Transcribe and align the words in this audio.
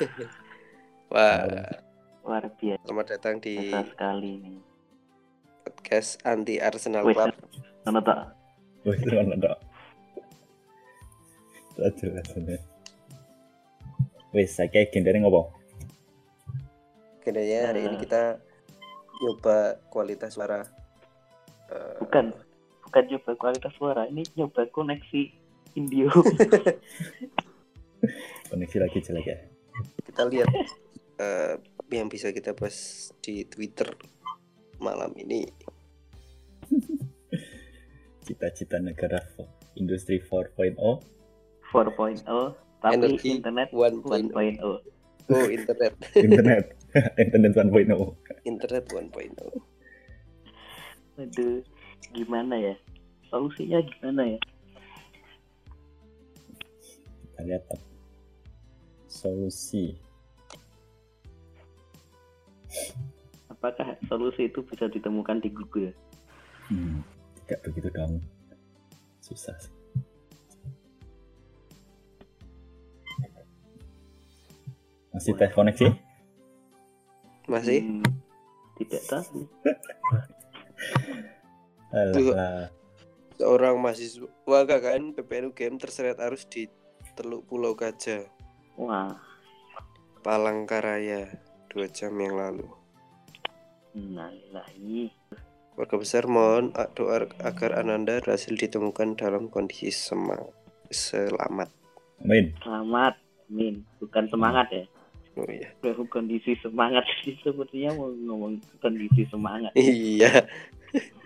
Wah, 1.12 1.44
luar 2.24 2.44
biasa 2.54 2.80
selamat 2.84 3.06
datang 3.10 3.36
di 3.38 3.68
sekali 3.68 4.32
nih. 4.38 4.58
podcast 5.60 6.16
anti 6.22 6.56
Arsenal 6.56 7.04
Wih, 7.04 7.12
Club. 7.12 7.34
mana 7.84 8.00
tak? 8.00 8.18
itu 8.86 9.12
mana? 9.12 9.52
Tak 11.74 11.90
jelas 11.96 12.28
ini. 12.34 12.56
Wes, 14.30 14.54
saya 14.54 14.68
kayak 14.68 14.88
gini 14.90 15.20
ngopo? 15.20 15.52
Kayaknya 17.20 17.60
hari 17.66 17.80
ini 17.84 17.96
Eh. 17.98 18.00
kita 18.00 18.22
nyoba 19.20 19.56
kualitas 19.92 20.32
suara. 20.32 20.64
Eh, 21.68 21.94
Bukan, 22.00 22.32
bukan 22.86 23.02
nyoba 23.06 23.30
kualitas 23.36 23.72
suara. 23.76 24.06
Ini 24.06 24.22
nyoba 24.34 24.64
koneksi 24.70 25.22
Indio. 25.76 26.08
Koneksi 28.50 28.76
lagi 28.80 28.98
jelek 28.98 29.26
ya. 29.28 29.38
Kita 30.04 30.22
lihat 30.28 30.50
eh, 31.20 31.54
yang 31.90 32.08
bisa 32.10 32.30
kita 32.30 32.54
bahas 32.54 33.10
di 33.22 33.44
Twitter 33.46 33.90
malam 34.80 35.12
ini. 35.18 35.46
Cita-cita 38.26 38.78
negara 38.78 39.18
industri 39.74 40.22
4.0 40.22 40.78
4.0 40.78 42.24
tapi 42.80 42.94
Energi 42.96 43.38
internet 43.38 43.70
1.0. 43.74 44.32
1.0. 44.32 44.62
Oh, 45.30 45.46
internet. 45.46 45.92
internet 46.26 46.64
internet 47.22 47.52
1.0 47.54 47.90
internet 48.46 48.84
1.0. 48.88 49.12
Aduh, 51.20 51.60
gimana 52.16 52.54
ya? 52.56 52.74
Solusinya 53.28 53.78
gimana 53.84 54.24
ya? 54.34 54.40
kita 57.40 57.48
lihat. 57.48 57.89
Solusi 59.10 59.98
Apakah 63.50 63.98
solusi 64.06 64.46
itu 64.46 64.62
bisa 64.62 64.86
ditemukan 64.86 65.42
di 65.42 65.50
Google? 65.50 65.90
hmm, 66.70 67.02
tidak 67.44 67.60
begitu 67.66 67.88
dong 67.90 68.22
susah 69.20 69.58
sih. 69.58 69.74
masih 75.10 75.34
tes 75.34 75.52
koneksi 75.52 75.90
Masih? 77.50 77.82
Hmm, 77.82 78.06
tidak 78.78 79.02
tahu. 79.10 79.42
Alah, 81.90 82.70
Seorang 83.34 83.82
mahasiswa 83.82 84.30
KKN 84.46 85.18
PPNU 85.18 85.50
UGM 85.50 85.82
terseret 85.82 86.22
arus 86.22 86.46
di 86.46 86.70
Teluk 87.18 87.50
Pulau 87.50 87.74
Gajah, 87.74 88.22
Wah, 88.80 89.12
Palangkaraya, 90.24 91.28
dua 91.68 91.84
jam 91.92 92.16
yang 92.16 92.32
lalu. 92.32 92.64
innalillahi. 93.92 95.12
Warga 95.76 95.96
besar 96.00 96.24
mohon 96.24 96.72
doa 96.96 97.28
agar 97.44 97.76
Ananda 97.76 98.16
berhasil 98.24 98.56
ditemukan 98.56 99.20
dalam 99.20 99.52
kondisi 99.52 99.92
sema- 99.92 100.48
selamat. 100.88 101.68
amin 102.20 102.52
Selamat, 102.60 103.14
Min. 103.52 103.84
Bukan 104.00 104.28
semangat 104.32 104.68
ya. 104.72 104.84
Oh 105.36 105.48
iya. 105.48 105.72
Baru 105.84 106.08
kondisi 106.08 106.56
semangat 106.60 107.04
sih 107.20 107.36
sepertinya 107.40 107.96
mau 107.96 108.08
ngomong 108.12 108.60
kondisi 108.80 109.28
semangat. 109.28 109.72
Iya. 109.76 110.48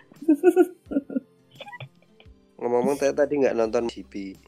Ngomong-ngomong 2.58 2.96
saya 2.96 3.12
tadi 3.12 3.42
nggak 3.42 3.56
nonton 3.58 3.90
GB. 3.90 4.38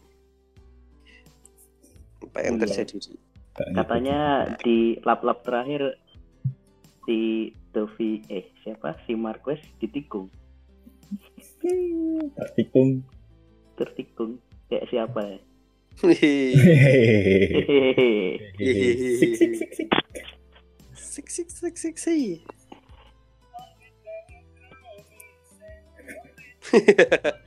Apa 2.36 2.44
yang 2.44 2.60
Iya. 2.60 2.68
terjadi? 2.68 3.16
Katanya 3.72 4.20
di 4.60 5.00
lap-lap 5.00 5.40
terakhir 5.40 5.96
si 7.08 7.48
Dovi 7.72 8.20
eh 8.28 8.52
siapa 8.60 8.92
si 9.08 9.16
Marquez 9.16 9.56
ditikung 9.80 10.28
tak 12.36 12.48
tikung 12.52 13.00
tertikung 13.80 14.32
kayak 14.68 14.84
siapa 14.92 15.20
ya. 15.24 15.40
Sik 20.92 21.30
sik 21.30 21.48
sik 21.48 21.76
sik 21.80 21.96
sik. 21.96 22.40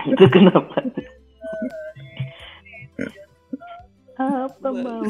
itu 0.10 0.26
kenapa 0.32 0.80
apa 4.20 4.68
mau? 4.76 5.00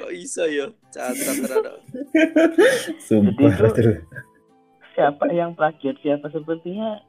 Kok 0.00 0.10
bisa 0.16 0.48
ya? 0.48 0.72
Cacat 0.88 1.36
terada. 1.44 1.72
sumpah 3.04 3.52
terus. 3.76 4.00
siapa 4.96 5.28
yang 5.28 5.52
plagiat? 5.52 6.00
Siapa 6.00 6.32
sepertinya? 6.32 7.04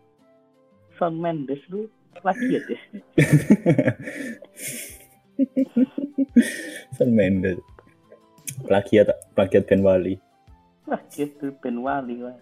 Shawn 0.99 1.15
Mendes 1.17 1.63
lu 1.71 1.87
plagiat 2.19 2.67
ya? 2.67 2.79
San 6.99 7.15
Mendes. 7.15 7.57
Plagiat 8.67 9.07
plagiat 9.33 9.63
Ben 9.65 9.81
Wali. 9.81 10.19
Plagiat 10.85 11.31
Ben 11.63 11.79
Wali 11.79 12.19
wah. 12.21 12.35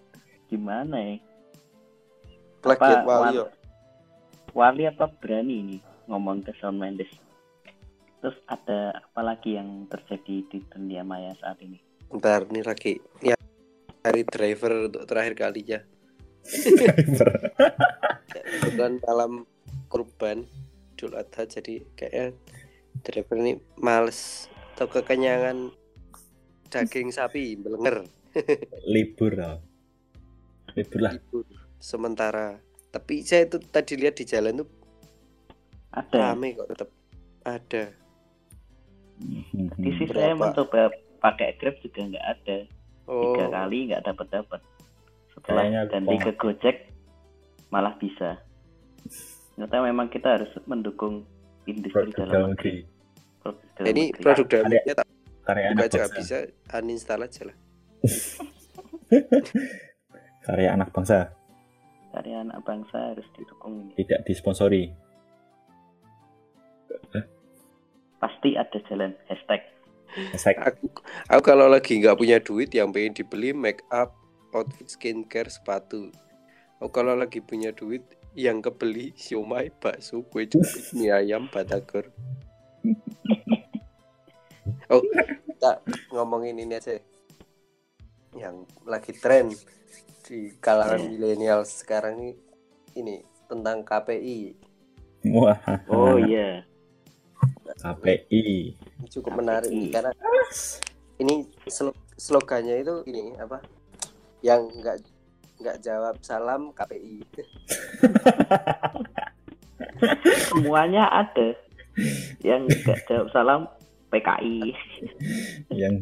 gimana 0.50 0.98
ya? 0.98 1.16
Plagiat 2.66 3.06
wali 3.06 3.38
Wal- 3.38 3.38
ya. 3.38 3.59
Wali 4.54 4.84
apa 4.90 5.08
berani 5.10 5.56
ini 5.62 5.78
ngomong 6.10 6.46
ke 6.46 6.54
Shawn 6.58 6.78
Mendes? 6.78 7.12
Terus 8.20 8.36
ada 8.50 9.00
apa 9.00 9.22
lagi 9.24 9.56
yang 9.56 9.88
terjadi 9.88 10.44
di 10.50 10.60
dunia 10.68 11.06
maya 11.06 11.32
saat 11.40 11.62
ini? 11.64 11.80
Ntar 12.12 12.50
nih 12.50 12.66
lagi. 12.66 13.00
Ya 13.24 13.38
hari 14.04 14.26
driver 14.26 14.90
untuk 14.90 15.06
terakhir 15.08 15.34
kalinya. 15.38 15.80
Kebetulan 18.30 19.00
malam 19.06 19.46
kurban 19.90 20.46
Idul 21.00 21.16
Adha 21.16 21.48
jadi 21.48 21.80
kayaknya 21.96 22.36
driver 23.08 23.40
ini 23.40 23.56
males 23.80 24.52
atau 24.76 24.92
kekenyangan 24.92 25.72
daging 26.68 27.12
sapi 27.12 27.56
belenger 27.56 28.04
libur 28.84 29.32
lah 29.36 29.58
libur 30.76 31.00
lah. 31.00 31.14
Libur 31.16 31.48
sementara 31.80 32.60
tapi 32.90 33.22
saya 33.22 33.46
itu 33.46 33.58
tadi 33.70 33.94
lihat 33.98 34.18
di 34.18 34.26
jalan 34.26 34.66
tuh 34.66 34.70
ada. 35.94 36.34
rame 36.34 36.58
kok 36.58 36.68
tetap 36.74 36.90
ada. 37.46 37.84
Di 39.76 39.90
sisi 40.00 40.10
saya 40.10 40.34
mencoba 40.34 40.90
pakai 41.20 41.60
Grab 41.60 41.76
juga 41.84 42.02
nggak 42.08 42.26
ada. 42.26 42.58
Oh. 43.10 43.34
tiga 43.34 43.50
kali 43.50 43.90
nggak 43.90 44.06
dapat 44.06 44.28
dapat 44.30 44.62
setelah 45.34 45.66
Kayaknya 45.66 45.82
ganti 45.90 46.14
lupa. 46.14 46.26
ke 46.26 46.32
Gojek 46.38 46.78
malah 47.74 47.94
bisa. 47.98 48.38
Ternyata 49.58 49.76
memang 49.82 50.08
kita 50.14 50.38
harus 50.38 50.52
mendukung 50.70 51.26
industri 51.66 52.14
produk 52.14 52.30
dalam 52.30 52.54
negeri. 52.54 52.86
negeri. 52.86 53.42
Produk 53.42 53.66
dalam 53.76 53.90
ini 53.90 54.04
negeri. 54.14 54.22
produk 54.22 54.46
dalam 54.46 54.66
Ada- 54.66 54.74
negeri 54.78 54.94
tak 54.94 55.08
karya 55.50 55.66
buka 55.74 55.82
anak 55.82 55.90
aja 55.90 56.02
bisa 56.14 56.38
uninstall 56.78 57.26
aja 57.26 57.42
lah. 57.50 57.58
Karya 60.46 60.70
anak 60.74 60.90
bangsa 60.94 61.34
karya 62.10 62.42
anak 62.42 62.60
bangsa 62.66 63.14
harus 63.14 63.28
didukung 63.38 63.86
ini. 63.86 63.94
Tidak 64.02 64.22
disponsori. 64.26 64.84
Pasti 68.20 68.60
ada 68.60 68.78
jalan. 68.92 69.16
Hashtag. 69.32 69.62
Hashtag. 70.36 70.58
Aku 70.60 70.90
aku 71.30 71.42
kalau 71.46 71.72
lagi 71.72 72.02
nggak 72.02 72.18
punya 72.20 72.38
duit 72.44 72.74
yang 72.76 72.92
pengen 72.92 73.16
dibeli 73.16 73.56
make 73.56 73.86
up 73.94 74.18
outfit 74.52 74.90
skincare 74.90 75.48
sepatu. 75.48 76.12
Aku 76.84 76.92
kalau 76.92 77.16
lagi 77.16 77.40
punya 77.40 77.72
duit 77.72 78.04
yang 78.38 78.62
kebeli 78.62 79.16
siomay 79.18 79.74
bakso 79.82 80.22
kue 80.28 80.46
cubit 80.46 80.86
mie 80.98 81.14
ayam 81.14 81.48
batagor. 81.48 82.10
Oh 84.90 85.02
kita 85.60 85.80
ngomongin 86.12 86.60
ini 86.60 86.76
aja. 86.76 87.00
Yang 88.36 88.68
lagi 88.86 89.12
tren 89.16 89.54
di 90.30 90.54
kalangan 90.62 91.02
Iya. 91.02 91.10
milenial 91.10 91.62
sekarang 91.66 92.22
ini 92.22 92.32
ini 92.94 93.16
tentang 93.50 93.82
KPI 93.82 94.54
wah. 95.34 95.58
Oh 95.90 96.22
iya. 96.22 96.62
KPI 97.82 98.78
Ini 98.78 99.08
cukup 99.10 99.34
KPI. 99.34 99.40
menarik 99.42 99.72
nih, 99.72 99.90
karena 99.90 100.12
ini 101.18 101.50
slogannya 102.16 102.76
itu 102.78 102.96
ini 103.08 103.34
apa? 103.36 103.60
Yang 104.40 104.62
nggak 104.78 104.98
nggak 105.60 105.78
jawab 105.82 106.16
salam 106.22 106.72
KPI 106.72 107.20
semuanya 110.48 111.12
ada 111.12 111.52
yang 112.40 112.64
nggak 112.64 113.04
jawab 113.04 113.28
salam 113.34 113.62
PKI 114.08 114.72
yang 115.74 116.00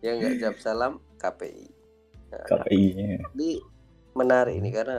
yang 0.00 0.14
nggak 0.20 0.36
jawab 0.38 0.58
salam 0.60 0.92
KPI 1.16 1.72
Nah, 2.34 2.46
KPI 2.64 2.82
nya 2.94 3.06
tapi 3.22 3.48
menarik 4.14 4.54
ini 4.58 4.70
karena 4.70 4.98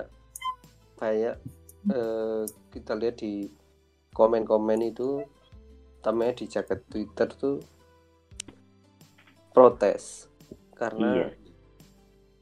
banyak 0.96 1.36
eh, 1.92 2.42
kita 2.72 2.94
lihat 2.96 3.20
di 3.20 3.52
komen-komen 4.12 4.80
itu 4.86 5.22
tamanya 6.00 6.40
di 6.40 6.46
jaket 6.48 6.80
Twitter 6.88 7.28
tuh 7.30 7.60
protes 9.52 10.28
karena 10.76 11.08
Iya. 11.16 11.28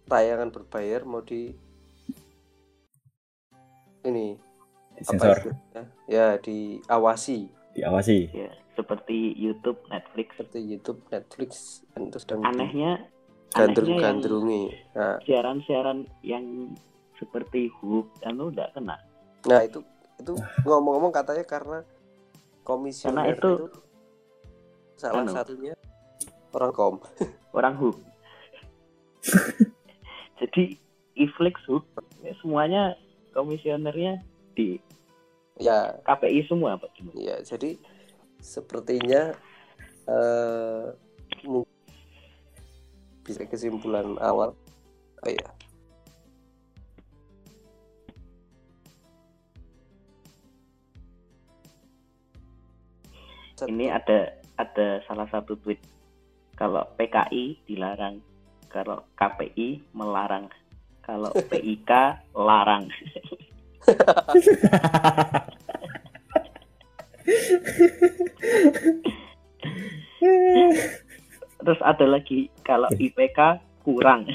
tayangan 0.06 0.50
berbayar 0.50 1.02
mau 1.06 1.22
di 1.22 1.54
ini 4.04 4.36
istilahnya? 5.00 5.54
ya 6.06 6.38
diawasi 6.38 7.48
diawasi. 7.74 8.18
ya 8.34 8.50
seperti 8.74 9.38
YouTube 9.38 9.80
Netflix 9.88 10.28
seperti 10.34 10.60
YouTube 10.66 11.00
Netflix 11.10 11.50
dan 11.94 12.10
itu 12.10 12.18
sedang 12.20 12.42
anehnya 12.44 13.06
gandrung-gandrungi 13.54 14.64
nah, 14.94 15.18
siaran-siaran 15.24 16.06
yang 16.26 16.74
seperti 17.16 17.70
Hook 17.80 18.10
anu 18.26 18.50
udah 18.50 18.68
kena. 18.74 18.98
Nah 19.46 19.62
itu 19.62 19.80
itu 20.18 20.34
ngomong-ngomong 20.66 21.14
katanya 21.14 21.46
karena 21.46 21.80
komisioner 22.64 23.24
Karena 23.24 23.34
itu, 23.38 23.50
itu- 23.70 23.82
salah 24.98 25.22
anu. 25.22 25.32
satunya 25.32 25.74
orang 26.52 26.72
kom. 26.74 26.96
Orang 27.54 27.78
Hook 27.78 27.98
jadi 30.42 30.76
Iflix 31.14 31.62
Hook 31.70 31.86
ya 32.26 32.34
semuanya 32.42 32.98
komisionernya 33.32 34.18
di 34.58 34.82
ya. 35.62 35.94
KPI 36.02 36.50
semua 36.50 36.82
Pak. 36.82 36.90
Ya 37.14 37.38
jadi 37.40 37.78
sepertinya 38.42 39.38
eh 40.04 40.86
mu- 41.46 41.70
bisa 43.24 43.48
kesimpulan 43.48 44.20
awal. 44.20 44.52
Oh 45.24 45.32
ya 45.32 45.48
ini 53.64 53.88
ada 53.88 54.36
ada 54.60 55.00
salah 55.08 55.28
satu 55.32 55.56
tweet. 55.56 55.80
Kalau 56.54 56.86
PKI 57.00 57.64
dilarang 57.66 58.22
kalau 58.70 59.06
KPI 59.18 59.94
melarang 59.94 60.50
kalau 61.06 61.32
PIK 61.52 61.92
larang 62.36 62.90
ada 71.86 72.06
lagi 72.06 72.38
kalau 72.62 72.88
IPK 72.90 73.40
kurang 73.82 74.24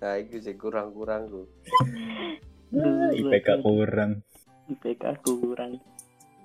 nah 0.00 0.16
itu 0.16 0.40
sih 0.40 0.56
kurang-kurang 0.56 1.28
tuh 1.30 1.46
IPK 3.12 3.60
kurang. 3.60 4.22
IPK 4.66 5.04
kurang 5.20 5.76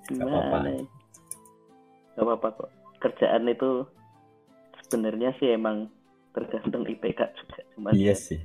gimana 0.06 0.68
ya? 0.68 0.84
Gak 2.12 2.22
apa-apa 2.22 2.48
kok 2.52 2.70
kerjaan 2.98 3.46
itu 3.46 3.86
sebenarnya 4.82 5.30
sih 5.38 5.50
emang 5.50 5.88
tergantung 6.30 6.84
IPK 6.84 7.20
juga 7.32 7.60
cuma 7.72 7.88
Iya 7.90 8.12
sih. 8.12 8.40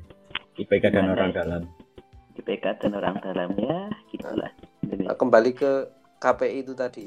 IPK 0.56 0.92
dan 0.92 1.10
orang 1.10 1.31
ya? 1.31 1.44
dalam. 1.44 1.63
IPK 2.34 2.66
dan 2.80 2.92
orang 2.94 3.16
dalamnya 3.19 3.90
gitulah 4.08 4.52
Nah, 4.84 5.16
kembali 5.16 5.52
ke 5.52 5.72
KPI 6.19 6.58
itu 6.62 6.74
tadi 6.74 7.06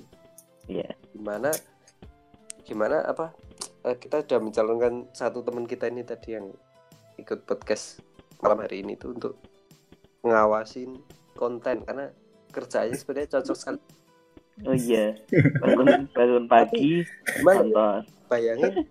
Iya. 0.67 0.89
gimana 1.11 1.53
gimana 2.65 3.05
apa 3.05 3.37
eh, 3.85 3.97
kita 4.01 4.25
sudah 4.25 4.41
mencalonkan 4.41 5.13
satu 5.13 5.45
teman 5.45 5.69
kita 5.69 5.93
ini 5.93 6.01
tadi 6.01 6.33
yang 6.33 6.49
ikut 7.21 7.45
podcast 7.45 8.01
malam 8.41 8.65
hari 8.65 8.81
ini 8.81 8.97
tuh 8.97 9.13
untuk 9.13 9.37
ngawasin 10.25 10.97
konten 11.37 11.85
karena 11.85 12.09
kerjanya 12.49 12.97
sebenarnya 12.97 13.29
cocok 13.39 13.57
sekali. 13.57 13.81
Oh 14.65 14.73
iya 14.73 15.19
bangun 15.61 16.07
bangun 16.15 16.45
pagi 16.47 17.03
nonton. 17.43 18.07
bayangin 18.31 18.87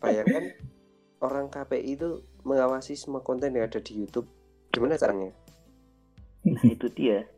bayangkan 0.00 0.56
orang 1.20 1.46
KPI 1.52 2.00
itu 2.00 2.24
mengawasi 2.42 2.98
semua 2.98 3.22
konten 3.22 3.54
yang 3.54 3.68
ada 3.68 3.78
di 3.78 4.02
YouTube. 4.02 4.26
Gimana 4.72 4.98
caranya? 4.98 5.30
Nah 6.46 6.64
itu 6.66 6.88
dia. 6.90 7.28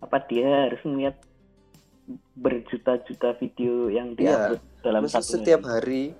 Apa 0.00 0.22
dia 0.24 0.68
harus 0.68 0.80
melihat 0.86 1.16
berjuta-juta 2.34 3.32
video 3.38 3.88
yang 3.88 4.12
Iya, 4.14 4.52
diupload 4.52 4.60
dalam 4.80 5.02
satu 5.04 5.38
setiap 5.38 5.64
hari 5.64 6.12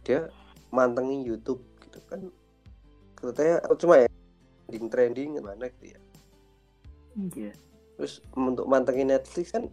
dia 0.00 0.32
mantengin 0.68 1.20
YouTube 1.20 1.60
gitu 1.78 2.00
kan 2.06 2.20
katanya 3.14 3.60
oh, 3.66 3.74
cuma 3.74 3.98
ya 3.98 4.08
trending 4.64 4.86
trending 4.88 5.28
gimana 5.36 5.68
gitu 5.68 5.84
ya 5.90 6.00
iya 7.34 7.52
terus 7.94 8.22
untuk 8.30 8.64
mantengin 8.64 9.08
Netflix 9.08 9.50
kan 9.50 9.68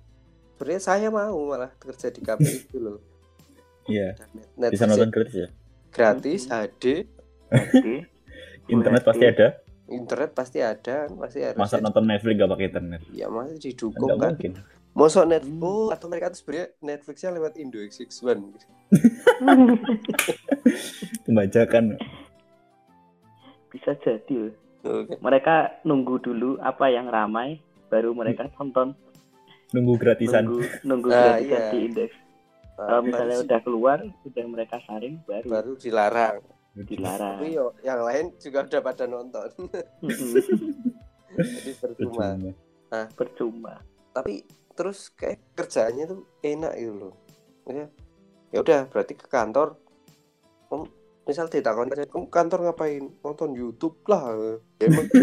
sebenarnya 0.52 0.81
saya 0.81 1.07
mau 1.07 1.38
malah 1.46 1.72
kerja 1.75 2.10
di 2.10 2.19
KPI 2.19 2.56
itu 2.66 2.80
loh 2.80 3.00
Iya. 3.86 4.18
Net- 4.57 4.74
Bisa 4.74 4.84
Netflix 4.84 4.90
nonton 4.90 5.10
gratis 5.13 5.36
ya. 5.38 5.48
gratis. 5.94 6.42
HD 6.50 6.84
Oke. 7.48 7.96
Internet 8.74 9.02
Full 9.02 9.10
pasti 9.13 9.22
HD. 9.22 9.31
ada. 9.31 9.48
internet 9.86 10.30
pasti 10.34 10.60
ada 10.60 10.98
pasti 11.13 11.40
harus 11.40 11.54
Masa 11.56 11.78
nonton 11.78 12.04
Netflix 12.04 12.34
gak 12.36 12.50
pakai 12.50 12.66
internet? 12.66 13.02
ya 13.13 13.30
masih 13.30 13.62
didukung 13.62 14.10
nggak 14.10 14.18
kan 14.18 14.31
mungkin. 14.34 14.54
Mosok 14.95 15.27
net 15.27 15.44
Hmm. 15.44 15.59
oh 15.59 15.92
atau 15.92 16.07
mereka 16.07 16.31
tuh 16.31 16.39
sebenarnya 16.39 16.71
Netflixnya 16.80 17.36
lewat 17.36 17.59
Indo 17.59 17.77
X61 17.77 18.15
gitu. 18.50 18.65
Pembajakan. 21.25 22.00
bisa 23.68 23.92
jadi 24.00 24.36
loh. 24.39 24.53
Oke. 24.86 25.18
mereka 25.19 25.56
nunggu 25.83 26.21
dulu 26.21 26.56
apa 26.57 26.88
yang 26.88 27.09
ramai 27.09 27.59
baru 27.88 28.13
mereka 28.13 28.47
tonton 28.53 28.95
Nunggu 29.74 29.97
gratisan. 29.97 30.45
nunggu 30.45 30.62
nunggu 30.86 31.07
Ah, 31.09 31.36
gratisan 31.36 31.59
iya. 31.59 31.69
di 31.69 31.80
indeks 31.83 32.15
Nah, 32.75 32.86
kalau 32.86 33.01
misalnya 33.01 33.36
baru, 33.36 33.45
udah 33.45 33.59
keluar 33.62 33.97
udah 34.24 34.45
mereka 34.45 34.77
saring 34.83 35.15
baru, 35.24 35.47
baru 35.50 35.71
dilarang 35.75 36.38
dilarang 36.77 37.36
tapi 37.38 37.47
yo 37.51 37.71
yang 37.81 38.00
lain 38.00 38.25
juga 38.38 38.63
udah 38.63 38.81
pada 38.81 39.06
nonton 39.06 39.47
jadi 41.33 41.71
percuma 41.73 42.28
Percuma. 42.35 43.02
percuma 43.11 43.73
tapi 44.11 44.44
terus 44.75 45.09
kayak 45.15 45.39
kerjaannya 45.55 46.05
tuh 46.05 46.21
enak 46.44 46.73
gitu 46.75 46.94
loh. 46.94 47.13
Ya 47.65 47.87
ya 48.53 48.57
udah 48.61 48.79
berarti 48.91 49.15
ke 49.15 49.25
kantor. 49.25 49.79
Om 50.69 50.85
misal 51.25 51.49
ditakon 51.49 51.89
aja 51.89 52.05
kamu 52.05 52.27
kantor 52.29 52.59
ngapain? 52.69 53.03
Nonton 53.23 53.55
YouTube 53.55 53.97
lah. 54.05 54.35
Ya 54.77 54.85
emang 54.91 55.07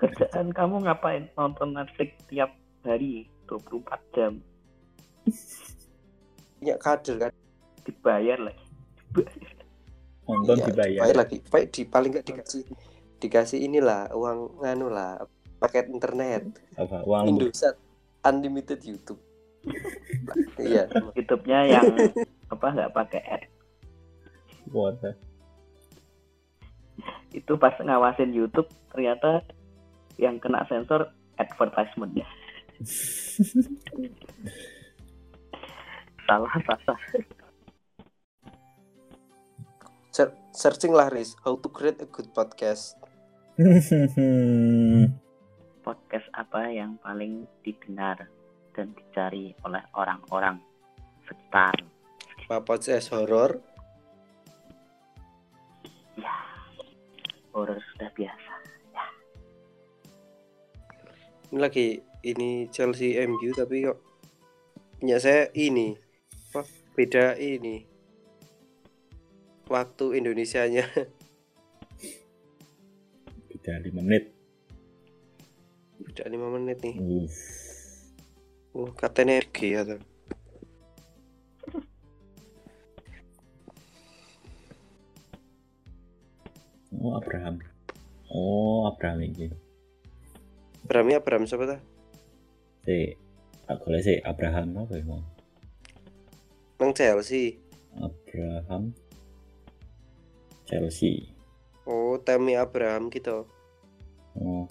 kerjaan 0.00 0.48
kamu 0.54 0.76
ngapain? 0.88 1.28
Nonton 1.36 1.76
Netflix 1.76 2.16
tiap 2.30 2.54
hari 2.86 3.28
24 3.50 4.14
jam. 4.16 4.32
Punya 6.56 6.76
kader 6.80 7.16
kan. 7.28 7.32
Dibayar 7.84 8.38
lagi. 8.40 8.64
Nonton 10.24 10.56
Iya, 10.56 10.66
dibayar. 10.70 11.00
dibayar 11.04 11.16
lagi. 11.26 11.36
Baik 11.50 11.66
di 11.74 11.82
paling 11.84 12.10
nggak 12.14 12.26
dikasih 12.30 12.62
dikasih 13.20 13.60
inilah 13.60 14.08
uang 14.16 14.64
nganu 14.64 14.88
lah 14.88 15.20
paket 15.60 15.86
internet. 15.92 16.48
Apa? 16.74 17.04
Uang. 17.04 17.36
Indosat. 17.36 17.76
Unlimited 18.24 18.80
YouTube. 18.82 19.20
Iya. 20.56 20.88
YouTube-nya 21.12 21.68
yang 21.68 21.84
apa 22.48 22.66
nggak 22.72 22.92
pakai 22.96 23.20
ad 23.28 23.44
What 24.72 25.00
the- 25.04 25.16
itu 27.30 27.52
pas 27.56 27.72
ngawasin 27.78 28.32
YouTube 28.34 28.68
ternyata 28.92 29.44
yang 30.20 30.36
kena 30.42 30.66
sensor 30.68 31.12
advertisementnya. 31.40 32.26
Salah 36.28 36.52
salah. 36.64 37.00
Searching 40.50 40.92
lah 40.92 41.08
Riz. 41.08 41.38
How 41.40 41.56
to 41.56 41.68
create 41.72 42.02
a 42.04 42.08
good 42.10 42.28
podcast 42.36 42.98
podcast 45.90 46.30
apa 46.38 46.70
yang 46.70 46.94
paling 47.02 47.50
didengar 47.66 48.30
dan 48.78 48.94
dicari 48.94 49.50
oleh 49.66 49.82
orang-orang 49.98 50.62
sekitar? 51.26 51.74
Apa 52.46 52.62
podcast 52.62 53.10
horor 53.10 53.58
ya 56.14 56.36
horor 57.50 57.82
sudah 57.94 58.10
biasa 58.14 58.52
ini 61.50 61.58
lagi 61.58 61.98
ini 62.22 62.70
Chelsea 62.70 63.18
MU 63.26 63.50
tapi 63.50 63.90
kok 63.90 63.98
punya 65.02 65.18
saya 65.18 65.50
ini 65.58 65.98
apa 66.50 66.62
beda 66.94 67.38
ini. 67.38 67.86
Waktu 69.70 70.18
Indonesianya. 70.18 70.82
Beda 73.46 73.78
5 73.78 74.02
menit. 74.02 74.39
Beda 76.00 76.24
5 76.26 76.54
menit 76.56 76.78
nih 76.80 76.96
Uff. 76.98 77.36
oh 78.74 78.90
kaptennya 78.96 79.40
RG 79.44 79.58
ya 79.70 79.82
tuh 79.84 80.00
Oh, 86.90 87.16
Abraham. 87.16 87.56
Oh, 88.28 88.84
Abraham 88.90 89.24
iki. 89.24 89.48
Abraham 90.84 91.16
Abraham 91.16 91.44
siapa 91.48 91.64
ta? 91.64 91.78
Si 92.84 93.14
tak 93.64 93.78
golek 93.80 94.02
sih 94.02 94.18
Abraham 94.20 94.74
apa 94.84 94.98
ya 94.98 95.04
mau? 95.06 95.22
Nang 96.82 96.90
Chelsea. 96.92 97.56
Abraham 97.96 98.92
Chelsea. 100.66 101.30
Oh, 101.86 102.18
Temi 102.20 102.58
Abraham 102.58 103.08
gitu. 103.08 103.46
Oh. 104.34 104.66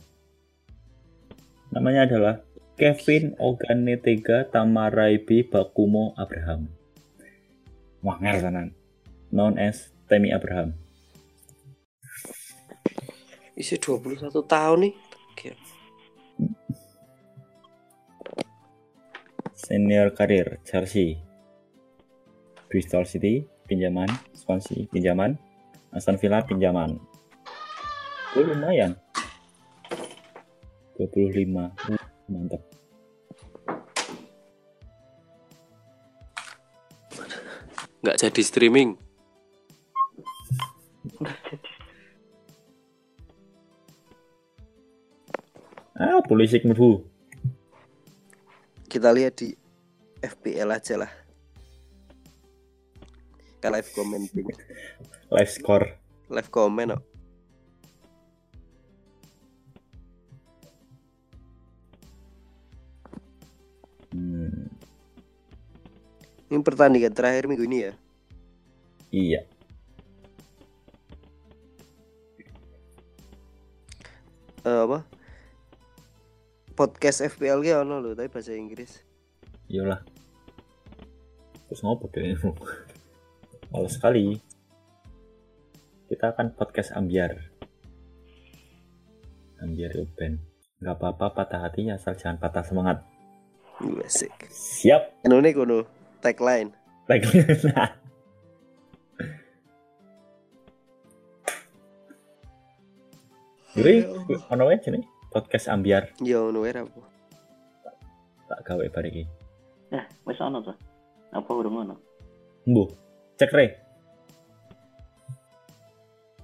Namanya 1.70 2.10
adalah 2.10 2.36
Kevin 2.80 3.38
Oganetega 3.38 4.50
Tamaraibi 4.50 5.46
Bakumo 5.46 6.18
Abraham. 6.18 6.72
Wangel 8.02 8.42
tenan. 8.42 8.68
Known 9.30 9.62
as 9.62 9.94
Temi 10.10 10.34
Abraham. 10.34 10.74
Isi 13.54 13.78
21 13.78 14.32
tahun 14.48 14.90
nih. 14.90 14.96
Senior 19.60 20.16
karir 20.18 20.58
Chelsea. 20.66 21.22
Bristol 22.72 23.06
City 23.06 23.46
pinjaman, 23.70 24.10
Swansea 24.34 24.90
pinjaman, 24.90 25.38
Aston 25.94 26.18
Villa 26.18 26.42
pinjaman. 26.42 26.98
Oh, 28.34 28.42
lumayan. 28.42 28.98
25. 31.00 31.72
Uh, 31.88 31.96
mantap. 32.28 32.62
Nggak 38.04 38.18
jadi 38.20 38.42
streaming. 38.44 39.00
Ah, 46.00 46.24
polisi 46.24 46.60
mlebu. 46.64 47.04
Kita 48.88 49.12
lihat 49.12 49.40
di 49.40 49.52
FPL 50.20 50.72
aja 50.72 50.96
lah. 50.96 51.12
Kan 53.60 53.76
live 53.76 53.92
commenting. 53.92 54.48
Live 55.28 55.52
score. 55.52 56.00
Live 56.32 56.48
comment 56.48 56.96
kok. 56.96 57.09
Ini 66.50 66.66
pertandingan 66.66 67.14
terakhir 67.14 67.46
minggu 67.46 67.66
ini 67.70 67.78
ya. 67.86 67.94
iya. 69.14 69.42
Eh, 74.66 74.82
apa? 74.82 75.06
Podcast 76.74 77.22
FPL 77.22 77.62
ki 77.62 77.72
ono 77.78 78.02
lho, 78.02 78.18
tapi 78.18 78.34
bahasa 78.34 78.58
Inggris. 78.58 78.98
Iyalah. 79.70 80.02
Terus 81.70 81.86
ngopo 81.86 82.10
deh? 82.10 82.34
Males 83.72 83.94
sekali. 83.94 84.42
Kita 86.10 86.34
akan 86.34 86.58
podcast 86.58 86.98
ambiar. 86.98 87.38
Ambiar 89.62 89.94
Uben. 90.02 90.42
Gak 90.82 90.98
apa-apa 90.98 91.46
patah 91.46 91.62
hati 91.62 91.94
asal 91.94 92.18
jangan 92.18 92.42
patah 92.42 92.66
semangat. 92.66 93.06
Wih, 93.86 94.02
Asik. 94.02 94.34
Siap. 94.50 95.22
Anu 95.30 95.46
nih 95.46 95.54
kono 95.54 95.99
tagline. 96.22 96.72
Lagi. 97.10 97.30
Nah. 97.74 97.90
Jadi, 103.80 103.96
ono 104.52 104.64
wae 104.66 104.82
jenenge 104.82 105.08
podcast 105.30 105.70
ambiar 105.70 106.10
Ya 106.26 106.42
ono 106.42 106.66
wae 106.66 106.74
apa? 106.74 107.02
tak 108.50 108.66
gawe 108.66 108.82
bareng 108.90 109.14
iki. 109.14 109.26
Nah, 109.94 110.02
wis 110.26 110.42
ono 110.42 110.58
tuh. 110.66 110.74
Apa 111.30 111.50
urung 111.54 111.86
ono? 111.86 111.96
Mbuh. 112.66 112.90
Cek 113.38 113.54
re. 113.54 113.66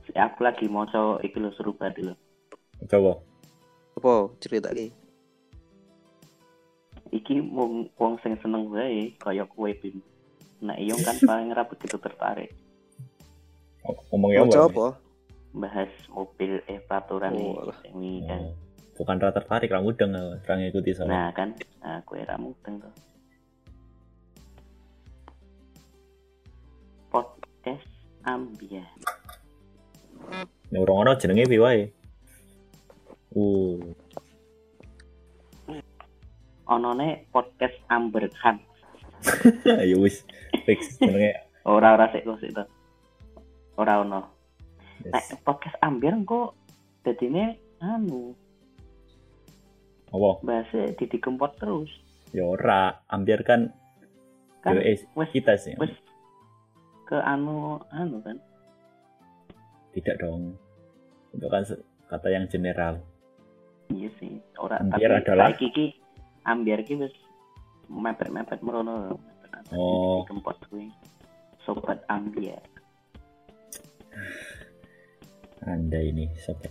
Si 0.05 0.13
aku 0.13 0.45
lagi 0.45 0.69
mau 0.69 0.85
iki 1.25 1.41
lo 1.41 1.49
seru 1.57 1.73
banget 1.73 2.05
lho. 2.05 2.15
Coba. 2.85 3.17
Apa 3.97 4.29
cerita 4.37 4.69
ki? 4.69 5.04
Iki 7.15 7.47
wong 7.55 7.87
wong 7.95 8.19
sing 8.19 8.35
seneng 8.43 8.67
wae 8.67 9.15
kaya 9.15 9.47
kowe 9.47 9.71
Bim. 9.71 10.03
Nah, 10.59 10.75
Iyong 10.75 10.99
kan 10.99 11.15
paling 11.29 11.55
ra 11.55 11.63
begitu 11.63 11.95
tertarik 11.95 12.51
Ngomongnya 14.09 14.49
apa? 14.49 14.65
apa? 14.65 14.87
bahas 15.55 15.87
mobil 16.11 16.59
eh 16.67 16.83
peraturan 16.83 17.31
Oh, 17.31 17.71
wingi 17.87 18.27
kan. 18.27 18.43
Oh, 18.43 18.53
bukan 18.99 19.23
rata 19.23 19.39
tertarik 19.39 19.71
kamu 19.71 19.95
mudeng 19.95 20.11
orang 20.11 20.59
ngikuti 20.67 20.91
soalnya. 20.91 21.15
Nah 21.15 21.29
kan, 21.31 21.49
nah, 21.79 22.03
kue 22.03 22.19
ramu 22.27 22.51
tuh. 22.59 22.91
Podcast 27.07 27.87
Ambia. 28.27 28.83
Nek 30.75 30.79
urung 30.83 31.07
ono 31.07 31.15
jenenge 31.15 31.47
piye 31.47 31.63
wae. 31.63 31.81
Uh, 33.31 33.79
Onone 36.65 37.29
podcast 37.29 37.77
Amber 37.87 38.25
Khan. 38.41 38.57
ya 39.65 39.95
wis 39.97 40.25
fix 40.65 40.97
jenenge. 40.97 41.33
Ora 41.65 41.93
ora 41.93 42.09
sik 42.09 42.25
kok 42.25 42.41
sik 42.41 42.53
to. 42.53 42.63
Ora 43.77 44.01
ono. 44.01 44.21
Nek 45.05 45.41
podcast 45.45 45.77
Amber 45.81 46.13
kok 46.25 46.57
dadine 47.05 47.57
anu 47.77 48.33
Apa? 50.09 50.29
bahasa 50.41 50.89
Didi 50.97 51.17
Kempot 51.19 51.53
terus. 51.59 51.91
Ya 52.33 52.47
ora, 52.47 53.03
ambiar 53.07 53.45
kan 53.45 53.69
Kan 54.65 54.79
yo, 54.79 54.81
eh, 54.81 54.97
wes 55.13 55.29
kita 55.29 55.59
sih. 55.61 55.77
wes 55.77 55.93
ke 57.05 57.17
anu 57.21 57.77
anu 57.93 58.17
kan. 58.25 58.41
Tidak 59.93 60.17
dong. 60.17 60.57
Itu 61.29 61.45
kan 61.45 61.61
kata 62.09 62.27
yang 62.31 62.49
general. 62.49 62.97
Iya 63.93 64.09
sih. 64.17 64.41
Ora 64.57 64.81
Ambiar 64.81 65.21
tapi 65.21 65.29
adalah- 65.29 65.53
Ambiar 66.45 66.85
ki 66.85 66.95
wis 67.01 67.13
mepet-mepet 67.89 68.61
merono. 68.61 69.17
Oh. 69.73 70.21
Kempot 70.29 70.57
kuwi. 70.69 70.93
Sobat 71.65 72.05
Ambiar. 72.05 72.61
Anda 75.65 75.97
ini 75.97 76.29
sobat. 76.45 76.69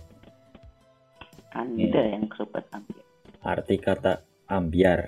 Anda 1.51 1.99
Iya. 1.99 2.15
yang 2.15 2.31
sobat 2.31 2.63
Ambiar. 2.71 3.03
Arti 3.45 3.75
kata 3.77 4.23
ambiar. 4.49 5.05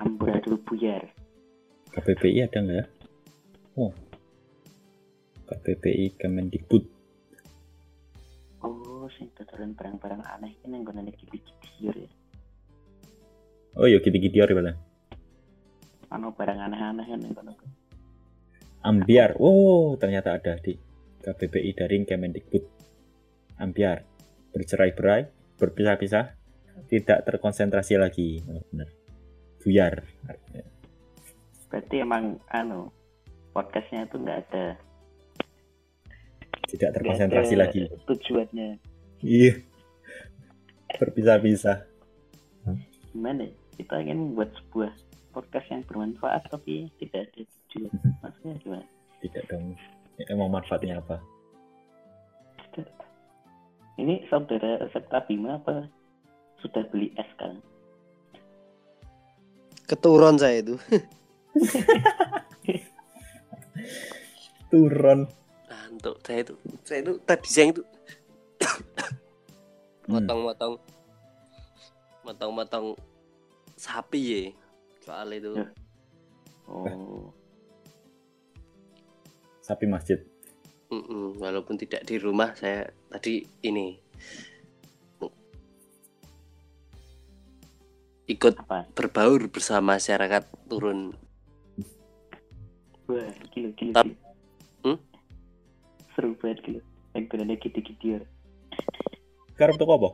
Amburadul 0.00 0.58
buyar. 0.66 1.06
KPPI 1.92 2.48
ada 2.48 2.58
nggak 2.64 2.78
ya? 2.82 2.86
Oh. 3.76 3.92
KPPI 5.46 6.16
Kemendikbud. 6.18 7.01
Sing 9.16 9.28
dodolan 9.36 9.76
barang-barang 9.76 10.22
aneh 10.24 10.52
ini 10.64 10.80
yang 10.80 11.08
iki 11.08 11.24
pikir 11.28 11.94
ya. 11.94 12.10
Oh 13.76 13.88
iya 13.88 13.98
gitu-gitu 14.00 14.36
ya. 14.36 14.46
Ano 16.12 16.36
barang 16.36 16.58
aneh-aneh 16.60 17.06
kan 17.08 17.20
yang 17.24 17.32
kono. 17.32 17.56
Ambiar. 18.84 19.38
Oh, 19.40 19.96
ternyata 19.96 20.36
ada 20.36 20.60
di 20.60 20.76
KPPI 21.24 21.70
Daring 21.78 22.04
Kemendikbud. 22.04 22.64
Ambiar. 23.62 24.04
Bercerai-berai, 24.52 25.56
berpisah-pisah, 25.56 26.36
tidak 26.92 27.24
terkonsentrasi 27.24 27.96
lagi. 27.96 28.44
Oh, 28.44 28.60
benar. 28.68 28.92
Buyar. 29.64 30.04
artinya. 30.28 30.64
Berarti 31.72 31.96
emang 32.04 32.36
anu 32.52 32.92
podcastnya 33.56 34.04
itu 34.04 34.20
nggak 34.20 34.38
ada 34.48 34.76
Tidak 36.68 36.90
terkonsentrasi 36.92 37.54
lagi. 37.56 37.88
tujuannya 38.08 38.91
Iya. 39.22 39.62
Berpisah-pisah. 40.98 41.86
gimana? 43.14 43.46
ya? 43.46 43.52
Kita 43.78 44.02
ingin 44.02 44.18
membuat 44.18 44.50
sebuah 44.58 44.90
podcast 45.30 45.66
yang 45.70 45.82
bermanfaat 45.86 46.42
tapi 46.50 46.90
tidak 46.98 47.30
ada 47.30 47.42
tujuan. 47.46 47.92
Maksudnya 48.22 48.54
gimana? 48.60 48.86
Tidak 49.22 49.42
dong. 49.46 49.78
Ya, 50.18 50.24
Emang 50.34 50.50
manfaatnya 50.50 50.98
apa? 50.98 51.22
Ini 54.00 54.26
saudara 54.26 54.82
Septa 54.90 55.22
Bima 55.28 55.60
apa 55.62 55.86
sudah 56.58 56.82
beli 56.90 57.14
es 57.14 57.28
kan? 57.38 57.60
Keturun 59.86 60.40
saya 60.40 60.64
itu. 60.64 60.74
Turun. 64.72 65.28
Antuk 65.68 66.16
saya 66.24 66.40
itu. 66.42 66.54
Saya 66.82 67.04
itu 67.04 67.12
tadi 67.28 67.46
siang 67.46 67.70
itu 67.76 67.82
Hmm. 70.06 70.18
motong-motong 70.18 70.74
motong-motong 72.22 72.86
sapi 73.74 74.20
ya. 74.22 74.42
Soal 75.02 75.34
itu. 75.34 75.52
Ya. 75.58 75.66
Oh, 76.70 77.34
Sapi 79.62 79.86
masjid. 79.86 80.18
Mm-mm, 80.92 81.40
walaupun 81.40 81.80
tidak 81.80 82.04
di 82.04 82.20
rumah 82.20 82.52
saya 82.52 82.84
tadi 83.08 83.40
ini 83.64 83.96
ikut 88.28 88.54
apa 88.60 88.86
berbaur 88.92 89.48
bersama 89.48 89.96
masyarakat 89.96 90.46
turun 90.68 91.16
wah 93.08 93.32
gila 93.52 93.70
gila, 93.76 93.92
Tap- 93.96 94.06
gila. 94.06 94.16
Hmm? 94.84 94.98
seru 96.14 96.32
banget 96.38 96.58
gila 96.64 96.80
yang 97.12 97.24
gunanya 97.28 97.56
gitu-gitu 97.56 98.04
ya 98.16 98.20
Karep 99.58 99.76
tuh 99.76 99.88
apa? 99.88 100.10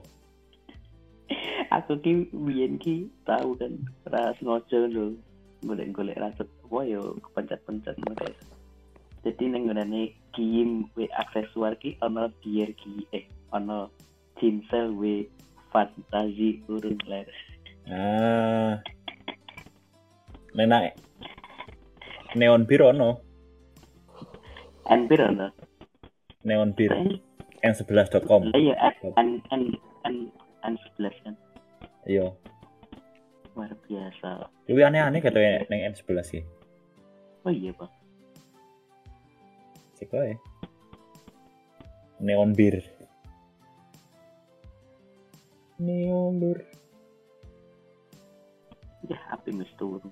aku 1.68 2.00
ki 2.00 2.12
biyen 2.32 2.80
ki 2.80 3.12
tahu 3.28 3.52
kan 3.60 3.76
ras 4.08 4.36
ngojo 4.40 4.88
lho 4.88 5.04
golek-golek 5.64 6.16
raset 6.16 6.48
apa 6.64 6.78
yo 6.88 7.16
kepencet-pencet 7.20 7.96
ngono 8.00 8.24
jadi 9.26 9.44
neng 9.52 9.68
gunane 9.68 10.16
game 10.32 10.88
we 10.96 11.04
aksesuar 11.12 11.76
ki 11.76 12.00
ono 12.00 12.32
gear 12.40 12.72
ki 12.72 13.04
eh 13.12 13.28
ono 13.52 13.92
cincel 14.40 14.94
we 14.96 15.28
fantasi 15.72 16.64
urun 16.68 16.98
ler 17.04 17.28
Ah. 17.88 18.84
Nenak 20.52 20.92
Neon 22.36 22.68
Bir 22.68 22.84
ono, 22.84 23.16
anpir 24.84 25.24
ono? 25.24 25.48
Neon 26.44 26.76
Bir 26.76 26.92
Eh, 26.92 27.16
n11.com. 27.62 28.42
lah 28.50 28.58
iya 28.58 28.74
an 29.16 29.42
an 29.50 29.62
an 30.04 30.14
an 30.62 30.74
sebelas 30.80 31.14
kan 31.22 31.34
Iya. 32.08 32.32
luar 33.52 33.74
biasa 33.84 34.48
Luwih 34.70 34.86
aneh-aneh 34.86 35.18
katanya 35.18 35.66
neng 35.66 35.82
N11 35.90 36.22
sih. 36.24 36.42
oh 37.42 37.52
iya 37.52 37.72
pak 37.72 37.90
Cek 39.98 40.14
wae. 40.14 40.38
Neon 42.22 42.54
Bir. 42.54 42.78
Neon 45.78 46.38
Bir. 46.38 46.58
ya 49.08 49.18
api 49.32 49.50
mesti 49.50 49.72
turun 49.74 50.04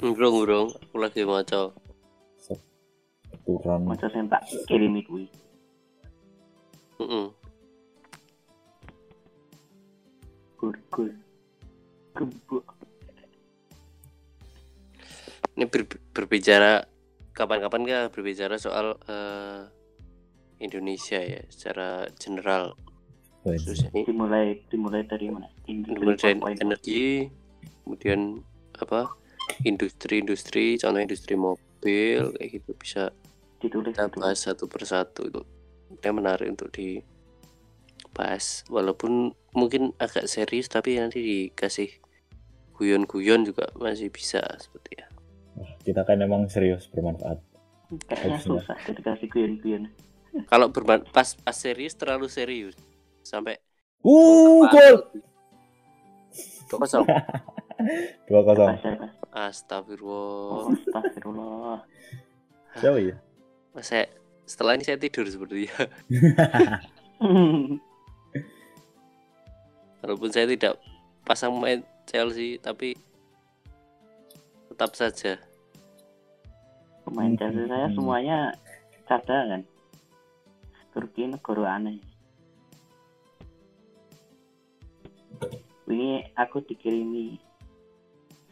ngurung 0.00 0.32
ngurung 0.34 0.68
aku 0.72 0.96
lagi 0.96 1.22
maca 1.22 1.68
Turun. 3.44 3.80
masa 3.84 4.06
saya 4.08 4.24
tak 4.30 4.42
kirimi 4.64 5.02
kuwi 5.04 5.26
Gur 10.58 10.76
gebuk 12.12 12.82
ini 15.56 15.64
ber- 15.68 16.00
berbicara 16.16 16.84
kapan-kapan 17.36 17.82
kan 17.84 18.02
berbicara 18.08 18.56
soal 18.56 18.96
eh, 19.08 19.68
Indonesia 20.62 21.18
ya 21.18 21.42
secara 21.50 22.06
general. 22.16 22.72
Ini 23.42 24.06
dimulai 24.06 24.62
dimulai 24.70 25.02
dari 25.02 25.26
mana? 25.28 25.50
Kemudian 25.66 25.98
Industri 25.98 26.30
4.0. 26.38 26.62
energi 26.62 27.04
kemudian 27.82 28.20
apa? 28.78 29.10
Industri-industri 29.66 30.78
contoh 30.78 31.02
industri 31.02 31.34
mobil 31.34 32.30
kayak 32.38 32.48
gitu 32.62 32.70
bisa 32.78 33.10
ditulis 33.58 33.90
kita 33.90 34.06
itu 34.06 34.18
bahas 34.22 34.38
satu 34.38 34.70
persatu 34.70 35.26
itu 35.26 35.42
yang 36.00 36.16
menarik 36.16 36.48
untuk 36.48 36.72
dibahas 36.72 37.04
walaupun 38.66 39.12
mungkin 39.52 39.92
agak 39.96 40.24
serius 40.24 40.66
tapi 40.66 40.96
nanti 40.96 41.20
dikasih 41.20 42.00
guyon-guyon 42.72 43.44
juga 43.44 43.68
masih 43.74 44.08
bisa 44.08 44.40
seperti 44.56 44.96
ya 44.96 45.06
Kita 45.82 46.02
kan 46.02 46.18
emang 46.18 46.48
serius 46.48 46.88
bermanfaat. 46.88 47.38
kayaknya 48.06 48.40
Habisnya. 48.40 48.64
susah 48.64 48.76
dikasih 48.88 49.28
guyon-guyon 49.28 49.84
kalau 50.46 50.66
berman 50.66 51.04
pas 51.06 51.36
pas 51.36 51.52
serius 51.52 51.92
terlalu 51.92 52.26
serius 52.26 52.72
sampai 53.20 53.60
Uh, 54.02 54.66
gol. 54.66 54.96
kosong 56.72 57.06
2-0. 58.26 58.34
apa 58.34 58.74
siapa 58.80 59.06
astagfirullah 59.30 60.66
oh 60.66 60.74
astagfirullah 60.74 61.78
Siapa 62.74 62.98
ya? 62.98 63.16
saya 63.78 64.08
setelah 64.44 64.74
ini 64.76 64.84
saya 64.84 64.98
tidur 64.98 65.26
seperti 65.26 65.70
ya 65.70 65.76
walaupun 70.02 70.30
saya 70.34 70.50
tidak 70.50 70.82
pasang 71.22 71.54
main 71.54 71.86
Chelsea 72.10 72.58
tapi 72.58 72.98
tetap 74.72 74.98
saja. 74.98 75.38
Pemain 77.06 77.36
Chelsea 77.38 77.68
saya 77.70 77.86
Hmm. 77.86 77.94
semuanya 77.94 78.38
cadangan 79.06 79.62
Turki 80.92 81.24
negara 81.24 81.78
aneh. 81.78 82.02
Ini 85.88 86.32
aku 86.36 86.64
dikirimi 86.64 87.36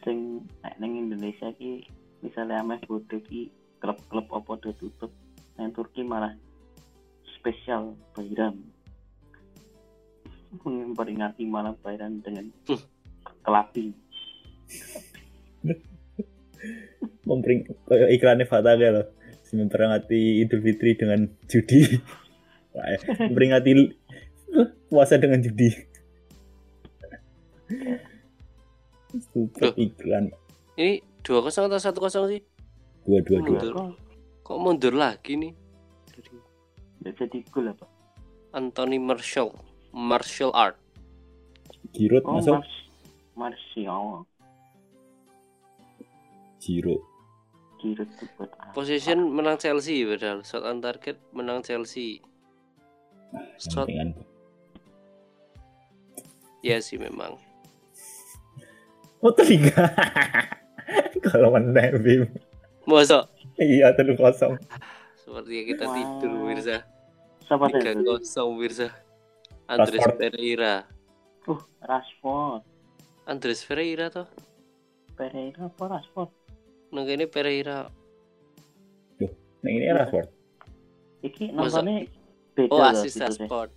sing 0.01 0.45
nek 0.65 0.77
ning 0.81 1.09
Indonesia 1.09 1.53
ki 1.57 1.85
misalnya 2.25 2.61
ameh 2.61 2.81
bodoh 2.85 3.21
ki 3.21 3.53
klub-klub 3.81 4.25
opo 4.29 4.57
do 4.57 4.73
tutup 4.77 5.09
nang 5.59 5.71
Turki 5.75 6.05
malah 6.05 6.35
spesial 7.39 7.97
Bayram 8.13 8.59
memperingati 10.63 11.47
malam 11.47 11.75
Bayram 11.79 12.19
dengan 12.19 12.51
kelabi 13.43 13.95
Mempering 17.27 17.65
iklannya 17.89 18.45
Fataga 18.45 18.87
loh. 18.91 19.07
Memperingati 19.51 20.41
Idul 20.43 20.63
Fitri 20.63 20.95
dengan 20.95 21.27
judi. 21.49 21.83
Memperingati 23.29 23.71
puasa 24.87 25.19
dengan 25.19 25.43
judi. 25.43 25.69
Stupid 29.11 29.75
iklan. 29.75 30.31
ini 30.79 31.03
dua 31.19 31.43
kosong 31.43 31.67
atau 31.67 31.83
satu 31.83 31.99
kosong 31.99 32.31
sih 32.31 32.41
Dua 33.03 33.19
dua 33.27 33.43
dua. 33.43 33.91
Mundur. 34.51 34.59
kok 34.59 34.59
mundur 34.59 34.93
lagi 34.99 35.33
nih 35.39 35.53
Jadi, 36.11 36.35
jadi 37.15 37.37
gol 37.47 37.71
apa 37.71 37.85
Anthony 38.51 38.99
Marshall 38.99 39.55
martial 39.95 40.51
art 40.51 40.75
Giroud 41.95 42.23
oh 42.27 42.39
masuk. 42.39 42.55
Mars 42.59 42.73
Martial 43.35 44.27
Giroud. 46.61 47.01
Giroud 47.81 48.09
tuh 48.21 48.27
buat 48.37 48.53
apa? 48.53 48.69
Possession 48.77 49.33
menang 49.33 49.57
Chelsea 49.57 50.05
padahal 50.05 50.45
shot 50.45 50.61
on 50.61 50.77
target 50.77 51.17
menang 51.33 51.65
Chelsea. 51.65 52.21
Shot 53.57 53.89
Sampingan. 53.89 54.13
ya 56.61 56.77
sih 56.77 57.01
memang. 57.01 57.41
Oh 59.25 59.33
tiga. 59.33 59.89
Kalau 61.25 61.49
menang 61.49 61.97
Bim. 62.05 62.29
Masa 62.83 63.29
Iya 63.55 63.93
telu 63.93 64.15
kosong. 64.15 64.57
sepertinya 65.15 65.63
kita 65.63 65.83
Wah. 65.85 65.95
tidur 65.95 66.31
Mirza. 66.41 66.77
siapa 67.45 67.65
Tiga 67.69 67.93
tadi 67.93 68.03
kosong 68.03 68.49
Mirza. 68.55 68.89
Andres 69.65 70.01
Rashford. 70.01 70.17
Pereira. 70.19 70.75
uh 71.45 71.61
Rashford 71.81 72.61
Andres 73.23 73.61
Pereira 73.63 74.09
toh. 74.09 74.27
Pereira 75.13 75.69
apa 75.69 75.83
Rashford 75.87 76.31
Nang 76.89 77.05
kene 77.05 77.25
Pereira. 77.25 77.87
Nah 79.61 79.69
ini 79.69 79.87
Rashford. 79.87 80.27
iki 81.21 81.53
nontonnya 81.53 82.09
beda 82.51 82.73
Oh 82.73 82.81
asis 82.81 83.13
sport. 83.29 83.69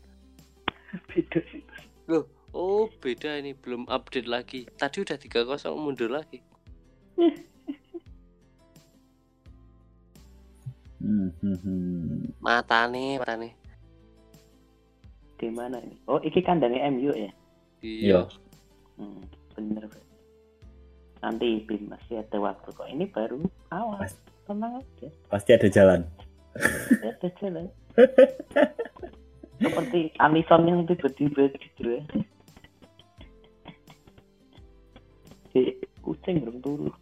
beda 1.12 1.38
situs. 1.45 1.83
Loh, 2.09 2.25
oh 2.51 2.88
beda 2.99 3.37
ini 3.37 3.53
belum 3.53 3.85
update 3.87 4.25
lagi. 4.25 4.64
Tadi 4.75 5.05
udah 5.05 5.14
tiga 5.14 5.45
kosong 5.45 5.77
mundur 5.77 6.09
lagi. 6.09 6.40
Hmm, 11.05 11.29
hmm, 11.45 11.57
hmm. 11.61 12.33
Mata 12.40 12.88
nih, 12.88 13.21
mata 13.21 13.37
nih. 13.37 13.53
di 15.35 15.53
mana 15.53 15.77
ini? 15.83 16.01
Oh 16.09 16.17
iki 16.25 16.40
kandangnya 16.40 16.88
MU 16.88 17.12
ya? 17.12 17.31
Iya. 17.85 18.21
hmm, 18.97 19.21
bener 19.53 19.85
nanti 21.25 21.64
Bim 21.64 21.88
masih 21.88 22.21
ada 22.21 22.37
waktu 22.37 22.69
kok. 22.69 22.85
Ini 22.85 23.09
baru 23.09 23.40
awal. 23.73 24.05
Pas- 24.05 24.21
tenang 24.45 24.77
aja. 24.77 25.09
Pasti 25.33 25.51
ada 25.57 25.69
jalan. 25.73 26.01
ada 27.01 27.29
jalan. 27.40 27.67
Seperti 29.57 30.12
Alisson 30.21 30.69
yang 30.69 30.85
tiba-tiba 30.85 31.49
gitu 31.57 31.97
ya. 31.97 32.03
Si 35.57 35.61
kucing 36.05 36.45
belum 36.45 36.61
turun 36.61 36.93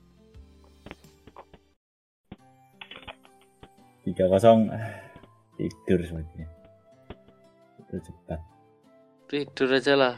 Tiga 4.03 4.27
kosong. 4.27 4.67
Tidur 5.57 6.03
semuanya. 6.03 6.47
Tidur 7.79 8.01
cepat. 8.03 8.41
Tidur 9.31 9.69
aja 9.73 9.95
lah. 9.95 10.15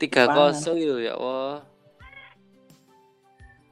Tiga 0.00 0.32
kosong 0.32 0.80
itu 0.80 0.96
ya 1.04 1.14
Allah. 1.18 1.66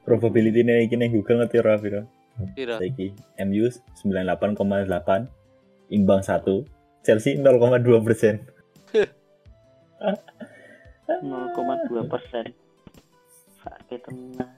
Probability 0.07 0.63
ini 0.63 0.87
ini 0.87 1.11
Google 1.11 1.43
ngerti 1.43 1.59
ora 1.59 1.75
Viro? 1.75 2.07
Pira? 2.53 2.77
Saiki 2.77 3.17
MU 3.43 3.65
98,8 3.67 5.89
imbang 5.89 6.21
1 6.21 6.45
Chelsea 7.01 7.33
0,2 7.33 7.81
persen 8.05 8.45
0,2 9.97 12.05
persen 12.05 12.45
sakit 13.57 14.05
tenang 14.05 14.53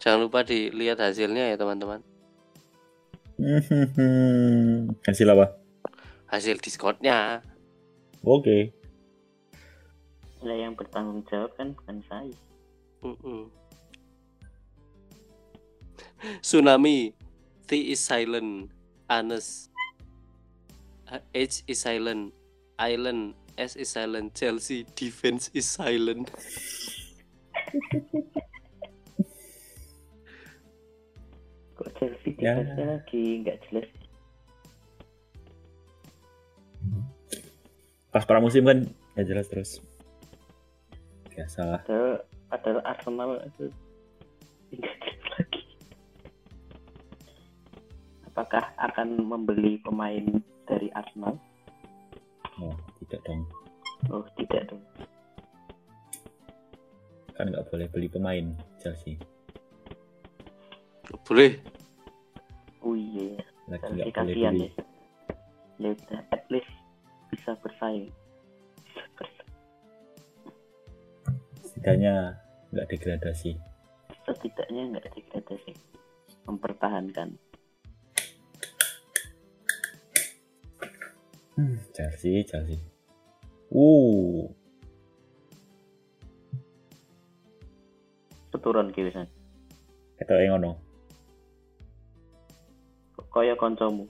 Jangan 0.00 0.24
lupa 0.24 0.40
dilihat 0.40 0.96
hasilnya 0.96 1.52
ya 1.52 1.60
teman-teman. 1.60 2.00
Hasil 5.06 5.28
apa 5.32 5.46
Hasil 6.30 6.56
diskonnya. 6.62 7.42
oke 8.22 8.70
lah 10.40 10.56
yang 10.56 10.72
bertanggung 10.72 11.20
jawab 11.28 11.52
kan 11.56 11.76
bukan 11.76 12.00
saya 12.08 12.32
Mm-mm. 13.00 13.48
Tsunami. 16.44 17.16
T 17.64 17.92
is 17.96 18.00
silent. 18.04 18.68
Anes. 19.08 19.72
H 21.32 21.64
is 21.64 21.80
silent. 21.80 22.36
Island. 22.76 23.32
S 23.56 23.72
is 23.76 23.88
silent. 23.88 24.36
Chelsea. 24.36 24.84
Defense 24.92 25.48
is 25.56 25.64
silent. 25.64 26.28
kok 31.80 31.90
Chelsea 31.96 32.36
Ya. 32.36 32.60
lagi? 32.60 33.40
Nggak 33.40 33.56
jelas. 33.68 33.88
Pas 38.10 38.24
pramusim 38.26 38.66
kan 38.66 38.84
ya 39.16 39.22
jelas 39.24 39.46
terus. 39.48 39.80
Biasa 41.30 41.80
padahal 41.80 42.10
padahal 42.50 42.80
Arsenal 42.84 43.30
itu. 43.46 43.66
Nggak 44.70 44.94
jelas 45.00 45.24
lagi. 45.38 45.62
Apakah 48.28 48.64
akan 48.78 49.08
membeli 49.24 49.78
pemain 49.80 50.26
dari 50.66 50.92
Arsenal? 50.92 51.38
Oh 52.60 52.76
tidak 53.00 53.20
dong. 53.24 53.42
Oh 54.10 54.24
tidak 54.36 54.68
dong. 54.68 54.82
Kan 57.32 57.48
nggak 57.48 57.64
boleh 57.72 57.86
beli 57.88 58.08
pemain 58.10 58.52
Chelsea 58.82 59.16
Boleh. 61.26 61.58
oh 62.80 62.94
iya. 62.96 63.38
Lagi 63.70 63.86
boleh 63.86 64.12
kasihan 64.14 64.54
beli. 64.54 64.68
ya. 65.80 65.94
Udah 65.94 66.20
at 66.34 66.44
least 66.50 66.72
bisa 67.32 67.54
bersaing. 67.62 68.10
Bisa 68.84 69.02
bersaing. 69.16 69.54
setidaknya 71.62 72.14
nggak 72.70 72.86
degradasi. 72.90 73.50
Setidaknya 74.26 74.82
nggak 74.94 75.06
degradasi. 75.14 75.72
Mempertahankan. 76.46 77.28
Hmm, 81.54 81.76
Chelsea 81.92 82.42
Chelsea. 82.46 82.80
Uh 83.70 84.50
keturun 88.60 88.92
kiwisan 88.92 89.24
kita 90.20 90.36
yang 90.36 90.60
ngono 90.60 90.89
kaya 93.30 93.54
koncomu 93.54 94.06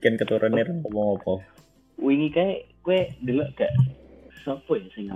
kan 0.00 0.12
keturunnya 0.16 0.64
ngomong 0.84 1.20
apa 1.20 1.60
wingi 2.00 2.32
kayak 2.32 2.70
gue 2.80 3.12
dulu 3.20 3.44
gak? 3.54 3.68
Sopo 4.40 4.72
ya 4.80 4.88
sing 4.96 5.12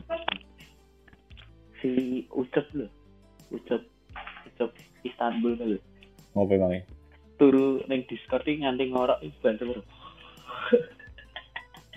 si 1.81 2.25
Ucap 2.33 2.69
lho. 2.77 2.89
Ucap 3.53 3.81
Ucap 4.53 4.71
Istanbul 5.01 5.57
lho. 5.57 5.79
Ngopo 6.37 6.53
emangnya? 6.53 6.85
Turu 7.41 7.81
neng 7.89 8.05
Discord 8.05 8.45
iki 8.45 8.63
nganti 8.63 8.93
ngorok 8.93 9.21
iku 9.25 9.37
bantu. 9.41 9.65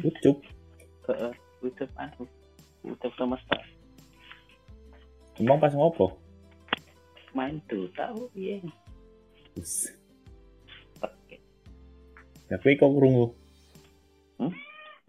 Ucup. 0.07 0.37
Heeh, 1.11 1.33
Ucap 1.67 1.91
anu. 1.99 2.23
Ucap 2.87 3.11
semesta 3.19 3.59
emang 5.37 5.61
pas 5.61 5.69
ngopo? 5.69 6.17
Main 7.37 7.61
tuh 7.69 7.85
tahu 7.93 8.25
iya 8.33 8.57
bagus 9.57 9.89
okay. 11.01 11.41
tapi 12.45 12.77
kok 12.77 12.93
krungu 12.93 13.33
hmm? 14.37 14.53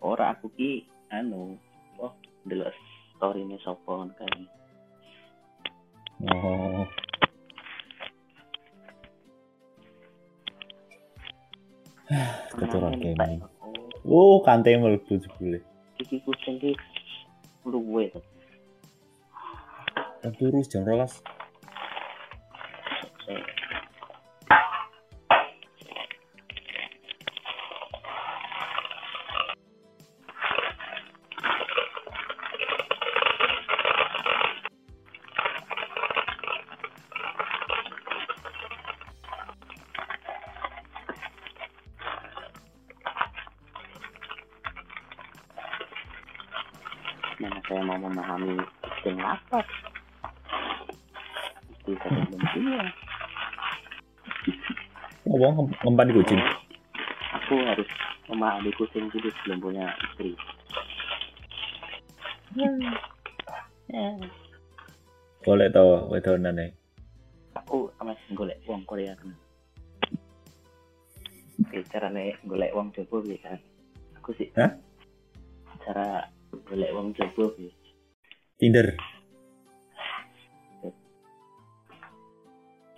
ora 0.01 0.33
aku 0.33 0.49
ki 0.57 0.89
anu 1.13 1.61
oh 2.01 2.17
delok 2.49 2.73
story 3.21 3.45
oh. 3.45 3.45
ini 3.53 3.57
sapa 3.61 4.09
kan. 4.17 4.33
oh 6.33 6.89
Keturun 12.57 12.97
kene. 13.05 13.45
Oh, 14.09 14.41
kante 14.41 14.73
mlebu 14.81 15.21
jebule. 15.21 15.61
Iki 16.01 16.25
kucing 16.25 16.57
iki 16.57 16.73
luwe 17.69 18.09
to. 18.09 18.21
Turu 20.41 20.65
jam 20.65 20.89
12. 20.89 21.21
Ngomong 55.49 55.73
ngempan 55.81 56.13
kucing? 56.13 56.41
Aku 57.41 57.55
harus 57.65 57.89
memahami 58.29 58.71
kucing 58.77 59.09
dulu 59.09 59.29
sebelum 59.41 59.59
punya 59.65 59.85
istri. 60.05 60.37
Boleh 65.43 65.69
tau 65.73 66.13
wedonan 66.13 66.57
nih 66.61 66.71
aku 67.69 67.93
masih 68.01 68.33
golek 68.33 68.59
uang 68.65 68.81
Korea 68.89 69.13
kan 69.13 69.29
Oke, 71.59 71.85
caranya 71.93 72.33
golek 72.49 72.73
uang 72.73 72.89
piye 72.97 73.37
kan 73.45 73.61
aku 74.17 74.33
sih 74.41 74.49
Hah? 74.57 74.73
cara 75.85 76.25
golek 76.65 76.89
uang 76.97 77.13
jopo 77.13 77.53
piye? 77.53 77.69
Tinder. 78.59 78.89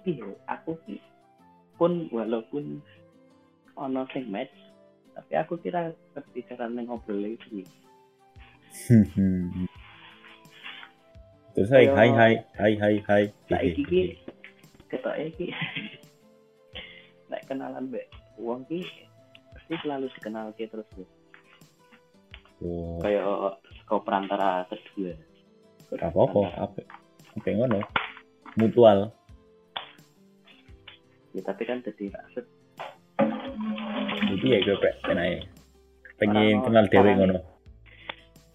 Iya 0.09 0.33
aku 0.49 0.73
ki 0.89 0.97
pun 1.81 2.13
walaupun 2.13 2.85
ono 3.81 4.05
sing 4.13 4.29
match 4.29 4.53
tapi 5.17 5.33
aku 5.41 5.57
kira 5.65 5.97
ngerti 6.13 6.45
caranya 6.53 6.85
ngobrol 6.85 7.25
iki. 7.25 7.65
Terus 11.57 11.71
hai 11.73 11.89
hai 11.89 12.11
hai 12.13 12.35
hai 12.61 12.73
hai 12.77 12.95
hai. 13.09 13.25
Saiki 13.49 13.83
ki 13.89 14.01
ketoke 14.93 15.25
ki 15.35 15.47
nek 17.33 17.43
kenalan 17.49 17.91
mbek 17.91 18.07
wong 18.39 18.63
ki 18.71 18.85
pasti 19.57 19.75
selalu 19.83 20.07
dikenal 20.15 20.55
ki 20.55 20.71
terus 20.71 20.87
oh. 22.63 23.01
Kayak 23.03 23.59
kau 23.89 23.99
perantara 24.05 24.69
kedua. 24.71 25.17
Apa 25.99 26.21
apa 26.29 26.41
apa 27.35 27.49
ngono. 27.51 27.83
Mutual 28.55 29.11
ya 31.35 31.43
tapi 31.47 31.63
kan 31.67 31.79
jadi 31.83 32.11
rasa 32.11 32.41
jadi 34.31 34.47
ya 34.47 34.59
gue 34.63 34.77
pe 34.79 34.91
enak 35.11 35.27
pengen 36.21 36.61
Orang- 36.61 36.65
kenal 36.69 36.85
orang- 37.01 37.19
ngono. 37.19 37.41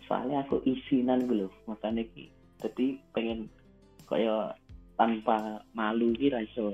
Soalnya 0.06 0.38
aku 0.46 0.62
isinan 0.70 1.26
gitu 1.26 1.50
makanya 1.66 2.06
ki 2.14 2.30
jadi 2.62 3.02
pengen 3.10 3.50
kayak 4.06 4.54
tanpa 4.96 5.66
malu 5.74 6.14
ki 6.14 6.30
ra 6.30 6.46
iso. 6.46 6.72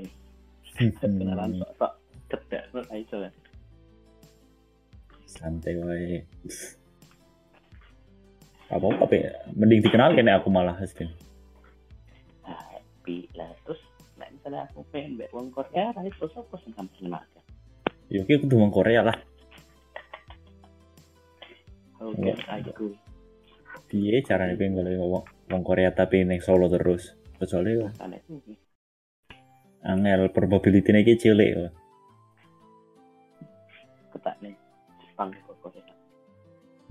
Kenalan 1.00 1.56
sok 1.58 1.72
sok 1.80 1.94
cedak 2.28 2.64
ra 2.76 2.84
iso. 3.00 3.18
Kan 3.24 3.34
santai 5.32 5.80
wae. 5.80 6.20
Apa 8.72 8.88
apa 8.88 9.16
ya? 9.16 9.32
Mending 9.56 9.84
dikenal 9.84 10.16
kene 10.16 10.32
aku 10.36 10.48
malah 10.52 10.76
nah, 10.76 12.60
happy 12.72 13.28
lah 13.36 13.52
terus 13.64 13.80
misalnya 14.42 14.66
aku 14.74 14.82
pengen 14.90 15.22
mbek 15.22 15.30
wong 15.30 15.54
Korea 15.54 15.94
ra 15.94 16.02
iso 16.02 16.26
sapa 16.34 16.58
sing 16.66 16.74
kamu 16.74 16.90
kenal 16.98 17.22
yo 18.10 18.26
ki 18.26 18.42
kudu 18.42 18.58
wong 18.58 18.74
Korea 18.74 19.06
lah. 19.06 19.14
Oke 22.02 22.34
Iya. 22.34 22.66
aku 22.74 22.98
piye 23.86 24.26
caranya 24.26 24.58
pengen 24.58 24.82
golek 24.82 24.98
wong 24.98 25.22
wong 25.30 25.62
Korea 25.62 25.94
tapi 25.94 26.26
neng 26.26 26.42
Solo 26.42 26.66
terus? 26.66 27.14
Kecuali 27.38 27.78
angel 29.86 30.34
probability 30.34 30.90
iki 30.90 31.22
cilik 31.22 31.50
ya. 31.54 31.70
ketak 34.12 34.36
nih 34.42 34.58
Jepang 35.06 35.30
kok 35.46 35.56
Korea. 35.62 35.94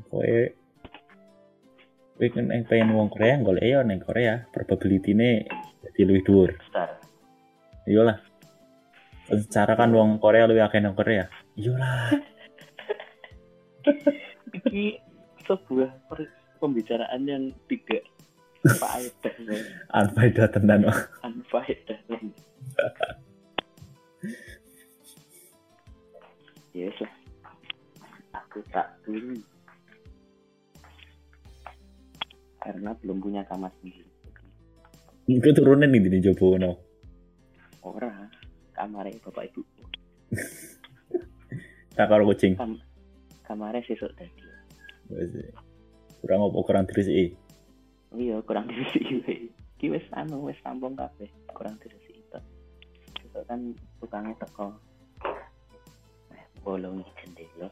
Kowe 0.06 0.38
kowe 2.14 2.26
kan 2.30 2.46
yang 2.46 2.62
pengen 2.70 2.94
wong 2.94 3.10
Korea 3.10 3.42
golek 3.42 3.66
ya 3.66 3.82
ning 3.82 3.98
Korea. 3.98 4.46
Probability-ne 4.54 5.50
jadi 5.82 6.00
lebih 6.06 6.22
dhuwur. 6.22 6.50
besar 6.54 6.99
Iyalah. 7.90 8.18
Secara 9.26 9.74
kan 9.74 9.90
wong 9.90 10.22
Korea 10.22 10.46
lebih 10.46 10.62
akeh 10.62 10.78
nang 10.78 10.94
Korea. 10.94 11.26
Iyalah. 11.58 12.14
ini 14.70 15.02
sebuah 15.42 15.90
per- 16.06 16.38
pembicaraan 16.62 17.26
yang 17.26 17.50
tidak 17.66 18.06
faedah 18.78 19.34
ya. 19.42 19.58
Anfaedah 19.90 20.46
tenan. 20.54 20.86
Wak. 20.86 20.98
unfaedah 21.26 21.98
yes 26.76 26.94
lah 27.00 27.14
aku 28.36 28.62
tak 28.70 28.86
dulu 29.02 29.34
karena 32.60 32.90
belum 33.00 33.18
punya 33.24 33.42
kamar 33.48 33.72
sendiri 33.80 34.06
Iku 35.30 35.54
turunan 35.54 35.86
nih 35.86 36.10
di 36.10 36.18
Jobo 36.26 36.58
no. 36.58 36.89
Orang 37.84 38.30
kamarnya 38.76 39.20
bapak 39.24 39.50
ibu. 39.52 39.62
Tak 41.90 42.06
karo 42.06 42.22
kucing. 42.22 42.54
Kam 42.54 42.78
kamarnya 43.44 43.82
sesuk 43.82 44.14
tadi. 44.14 44.30
Kurang 46.22 46.48
apa 46.48 46.58
kurang 46.62 46.84
terus 46.86 47.10
i. 47.10 47.34
iya 48.10 48.42
kurang 48.42 48.66
diisi 48.66 48.98
iki 49.78 49.86
wis 49.86 50.02
anu 50.10 50.50
wis 50.50 50.58
rampung 50.66 50.98
kabeh 50.98 51.30
kurang 51.54 51.78
diisi 51.78 52.18
itu 52.18 52.40
besok 53.20 53.44
kan 53.46 53.74
tukangnya 53.98 54.34
teko. 54.38 54.74
Eh, 56.32 56.44
bolongi 56.62 57.04
jendela. 57.20 57.68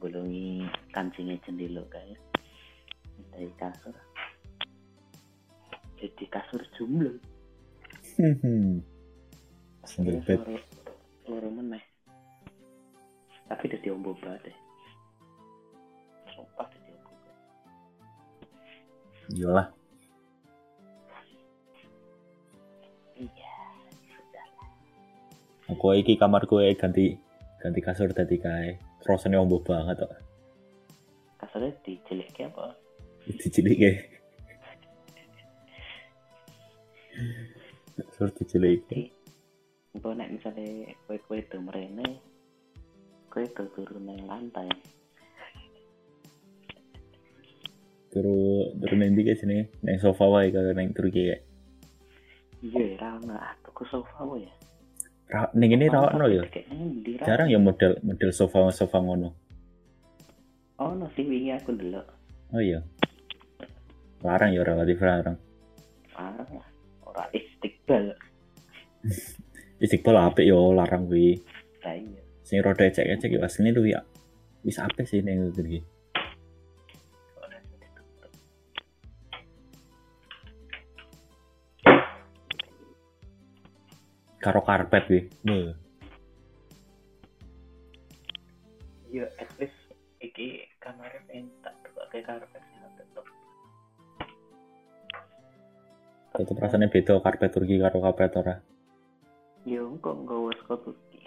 Bolongi 0.00 0.64
kancingnya 0.90 1.36
jendela 1.44 1.84
kayak. 1.92 2.20
Dari 3.30 3.52
kasur. 3.60 3.94
Jadi 6.00 6.24
kasur 6.32 6.64
jumlah 6.74 7.29
Akhirnya 9.80 10.20
bed. 10.20 10.40
loro 11.24 11.48
meneh 11.48 11.80
tapi 13.46 13.66
udah 13.66 13.80
diombo 13.80 14.10
banget 14.20 14.50
deh 14.50 14.56
sumpah 16.28 16.66
udah 16.68 16.80
diombo 16.84 17.10
Iyalah. 19.30 19.66
iya 23.16 23.52
sudah 24.04 24.46
Aku 25.70 25.86
iki 25.94 26.14
kamar 26.14 26.44
gue 26.44 26.74
ganti 26.74 27.14
ganti 27.56 27.80
kasur 27.80 28.10
tadi 28.10 28.36
kae. 28.36 28.76
Rasane 29.00 29.36
ombo 29.36 29.60
banget 29.60 30.02
kok. 30.02 30.12
kasurnya 31.40 31.72
dijelik 31.80 32.28
kayak 32.36 32.52
apa 32.52 32.76
Dicilike. 38.00 38.08
Kasur 38.08 38.30
dicilike. 38.32 39.00
Engko 39.90 40.14
nek 40.14 40.30
misalnya 40.30 40.94
kue-kue 41.04 41.42
itu 41.42 41.58
merene, 41.58 42.22
kue 43.28 43.42
itu 43.42 43.62
turun 43.74 44.06
nang 44.06 44.22
lantai. 44.24 44.70
Turu 48.10 48.70
turu 48.78 48.94
nanti 48.98 49.22
ke 49.22 49.34
sini 49.34 49.66
sofa 49.98 50.24
wae 50.30 50.54
kagak 50.54 50.78
neng 50.78 50.94
turu 50.94 51.10
kayak. 51.10 51.42
Iya, 52.62 53.02
ra 53.02 53.18
ono 53.18 53.34
aku 53.34 53.82
sofa 53.90 54.22
wae 54.24 54.46
ya. 54.46 54.52
Ra, 55.30 55.50
ning 55.58 55.74
ini 55.74 55.90
ya. 55.90 56.42
Kayak 56.46 56.66
ngendi 56.70 57.12
ra? 57.18 57.24
Jarang 57.26 57.48
ya 57.50 57.58
model 57.58 57.98
model 58.06 58.30
sofa 58.30 58.70
sofa 58.70 58.98
ngono. 59.02 59.34
Oh, 60.80 60.94
no 60.96 61.10
sih 61.12 61.26
wingi 61.26 61.52
aku 61.52 61.74
ndelok. 61.76 62.06
Oh 62.54 62.62
iya. 62.62 62.80
Larang 64.22 64.54
ya 64.54 64.62
relatif 64.62 65.02
larang. 65.02 65.36
Parah 66.14 66.46
ya. 66.46 66.64
Ora 67.10 67.26
istiqbal. 67.34 68.14
Istiqbal 69.82 70.16
apik 70.30 70.46
yo 70.46 70.70
larang 70.70 71.10
kuwi. 71.10 71.42
Lah 71.82 71.98
iya. 71.98 72.22
Sing 72.46 72.62
rada 72.62 72.86
ecek-ecek 72.86 73.34
ya 73.34 73.42
asline 73.42 73.74
luwi 73.74 73.98
ya. 73.98 74.06
Wis 74.62 74.78
apik 74.78 75.10
sih 75.10 75.18
ning 75.26 75.50
iki. 75.50 75.82
Karo 84.38 84.62
karpet 84.62 85.02
kuwi. 85.10 85.20
Beuh. 85.42 85.74
Iya, 89.10 89.26
at 89.42 89.50
least 89.58 89.74
iki 90.22 90.70
kamarnya 90.78 91.18
pengen 91.26 91.50
tak 91.66 91.74
tukar 91.82 92.06
ke 92.14 92.22
karpet 92.22 92.62
Tetep 96.30 96.56
rasanya 96.62 96.86
beda 96.86 97.18
karpet 97.18 97.50
Turki 97.50 97.82
karo 97.82 97.98
karpet 97.98 98.32
ora. 98.38 98.54
Yo, 99.66 99.92
kok 99.98 100.14
nggawa 100.24 100.50
saka 100.62 100.74
Turki 100.88 101.18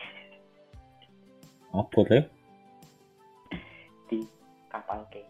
Apa 1.73 1.99
teh? 2.07 2.23
di 4.07 4.19
kapal 4.69 5.01
ke. 5.09 5.25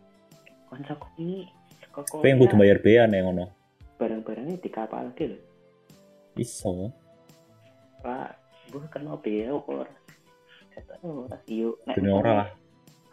Koncoku 0.67 1.07
ini 1.21 1.47
saka 1.79 2.03
yang 2.25 2.41
kudu 2.41 2.55
bayar 2.59 2.79
bea 2.83 3.03
nih 3.07 3.23
ngono. 3.23 3.45
barang-barangnya 3.93 4.59
di 4.59 4.67
kapal 4.67 5.13
ke 5.15 5.31
lho. 5.31 5.39
Iso. 6.35 6.91
Pak, 8.03 8.35
buh 8.73 8.83
kena 8.91 9.15
bea 9.15 9.53
kok 9.55 9.69
ora. 9.71 9.95
Kata 10.75 10.93
ora 11.05 11.37
yo 11.47 11.77
nek 11.87 11.95
ora 12.03 12.31
lah. 12.43 12.49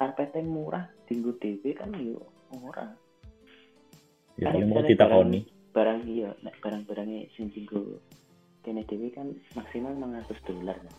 karpet 0.00 0.32
yang 0.32 0.48
murah 0.48 0.88
dinggo 1.06 1.36
dhewe 1.38 1.70
kan 1.76 1.92
yo 1.94 2.18
ora. 2.50 2.90
Ya 4.40 4.50
Kan 4.50 4.58
paling 4.58 4.68
mau 4.72 4.82
ditakoni. 4.82 5.40
Barang- 5.70 6.06
iya, 6.06 6.34
nek 6.42 6.58
barang-barangnya 6.58 7.30
sing 7.34 7.50
dinggo 7.54 8.02
kene 8.60 8.84
dhewe 8.84 9.08
kan 9.14 9.30
maksimal 9.56 9.94
900 9.96 10.36
dolar. 10.44 10.76
kan. 10.76 10.94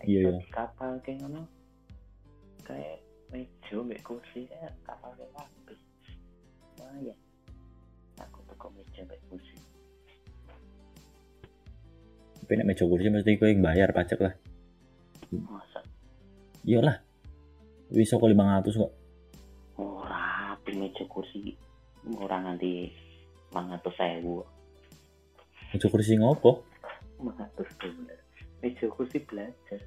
Iya, 0.00 0.40
di 0.40 0.48
kapal 0.48 0.96
kayak 1.04 1.20
ngono. 1.22 1.44
Kayak 2.64 3.04
meja 3.28 3.76
mbek 3.78 4.00
kursi 4.00 4.48
kayak 4.48 4.72
kapal 4.82 5.12
kayak 5.14 5.30
kabeh. 5.36 5.78
Wah 6.80 6.96
ya. 7.04 7.14
Aku 8.24 8.40
teko 8.48 8.72
meja 8.72 9.04
mbek 9.04 9.20
kursi. 9.28 9.56
Tapi 12.40 12.52
nek 12.56 12.66
meja 12.66 12.84
kursi 12.88 13.06
mesti 13.06 13.36
kowe 13.36 13.46
yang 13.46 13.60
bayar 13.62 13.92
pajak 13.92 14.18
lah. 14.18 14.34
Masa 15.30 15.84
Iyalah. 16.64 16.96
Wis 17.92 18.10
kok 18.10 18.24
500 18.24 18.74
kok. 18.74 18.92
ora 19.80 20.52
di 20.60 20.72
meja 20.76 21.04
kursi 21.08 21.56
ora 22.20 22.36
nganti 22.44 22.88
500.000. 23.50 24.24
Meja 25.70 25.86
kursi 25.90 26.18
ngopo? 26.18 26.62
500 27.18 27.82
dolar. 27.82 28.18
Meja 28.62 28.86
kursi 28.90 29.18
belajar. 29.22 29.80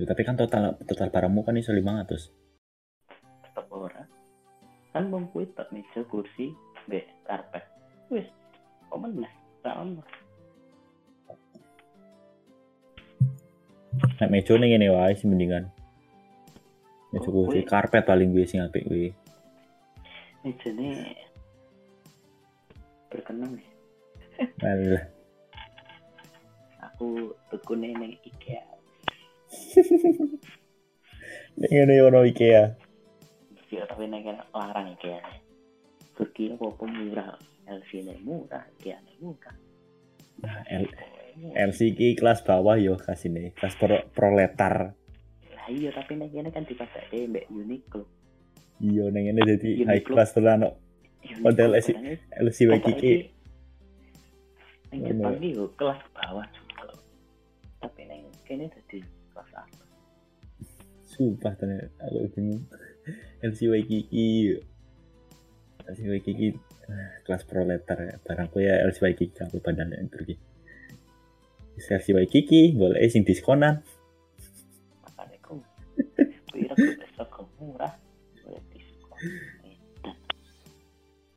Ya, 0.00 0.04
tapi 0.08 0.22
kan 0.24 0.32
total 0.38 0.80
total 0.88 1.12
barangmu 1.12 1.44
kan 1.44 1.60
iso 1.60 1.76
500. 1.76 2.40
tetep 3.50 3.66
ora 3.68 4.06
kan 4.94 5.12
wong 5.12 5.28
kuwi 5.34 5.44
tok 5.52 5.68
meja 5.74 6.00
kursi 6.08 6.56
mbek 6.88 7.04
karpet 7.28 7.64
wis 8.08 8.26
komen 8.88 9.20
lah 9.20 9.32
ra 9.60 9.84
ono 9.84 10.02
Nek 14.20 14.32
meja 14.32 14.56
ning 14.56 14.72
ngene 14.72 14.88
wae 14.92 15.12
sih 15.12 15.28
mendingan. 15.28 15.68
Oh, 17.10 17.46
kursi 17.46 17.62
kuwi- 17.62 17.68
karpet 17.68 18.04
paling 18.04 18.30
sing 18.46 18.60
apik 18.60 18.86
kuwi. 18.86 19.10
mejane 20.40 21.12
berkenang 23.10 23.52
ya 23.60 23.68
Alah. 24.64 25.04
aku 26.80 27.28
tukune 27.50 27.92
ning 27.92 28.16
IKEA 28.24 28.64
Ning 31.60 31.70
ngene 31.70 31.94
ono 32.00 32.24
IKEA. 32.24 32.72
ya 33.68 33.84
tapi 33.84 34.08
kene 34.08 34.40
larang 34.50 34.96
IKEA 34.96 35.20
Turki 36.16 36.50
apa 36.50 36.84
murah 36.88 37.36
LC 37.68 37.90
nya 38.02 38.14
murah 38.24 38.64
IKEA 38.78 38.96
nya 38.98 39.14
murah 39.20 39.56
Nah, 40.40 40.64
LC 41.52 41.92
kelas 42.16 42.40
bawah 42.40 42.80
yo 42.80 42.96
kasine. 42.96 43.52
Kelas 43.60 43.76
pro 43.76 44.08
proletar. 44.16 44.96
Lah 45.70 45.78
iya 45.78 45.90
tapi 45.94 46.18
ning 46.18 46.34
kene 46.34 46.50
kan 46.50 46.66
dipadake 46.66 47.30
mbek 47.30 47.46
Uniqlo 47.46 48.02
Iya 48.80 49.12
ngene 49.12 49.40
dadi 49.44 49.84
Uniqlo. 49.84 49.88
high 49.92 50.02
class 50.02 50.32
tenan 50.32 50.64
kok. 50.64 50.74
Model 51.44 51.76
LC. 51.76 51.92
LC 52.32 52.58
iki. 52.90 53.14
Neng 54.90 55.00
Jepang 55.04 55.36
iki 55.36 55.52
yo 55.52 55.68
kelas 55.76 56.00
bawah 56.16 56.48
juga. 56.48 56.96
Tapi 57.84 58.08
neng 58.08 58.24
kene 58.48 58.72
dadi 58.72 59.04
kelas 59.04 59.50
atas. 59.52 59.84
Sumpah 61.06 61.52
tenan 61.60 61.92
aku 62.00 62.24
bingung. 62.32 62.64
LC 63.44 63.68
Waikiki 63.68 64.56
eh, 65.92 67.08
kelas 67.28 67.44
proletar 67.44 68.00
ya. 68.00 68.16
Barangku 68.24 68.64
ya 68.64 68.80
LC 68.88 69.04
Waikiki 69.04 69.36
aku 69.44 69.60
badan 69.60 69.92
yang 69.92 70.08
Turki. 70.08 70.40
LC 71.76 72.16
Waikiki 72.16 72.72
boleh 72.80 73.04
sing 73.12 73.28
diskonan. 73.28 73.84
Ke 77.20 77.42
murah 77.56 77.94
boleh 78.40 78.62
diskon 78.68 79.20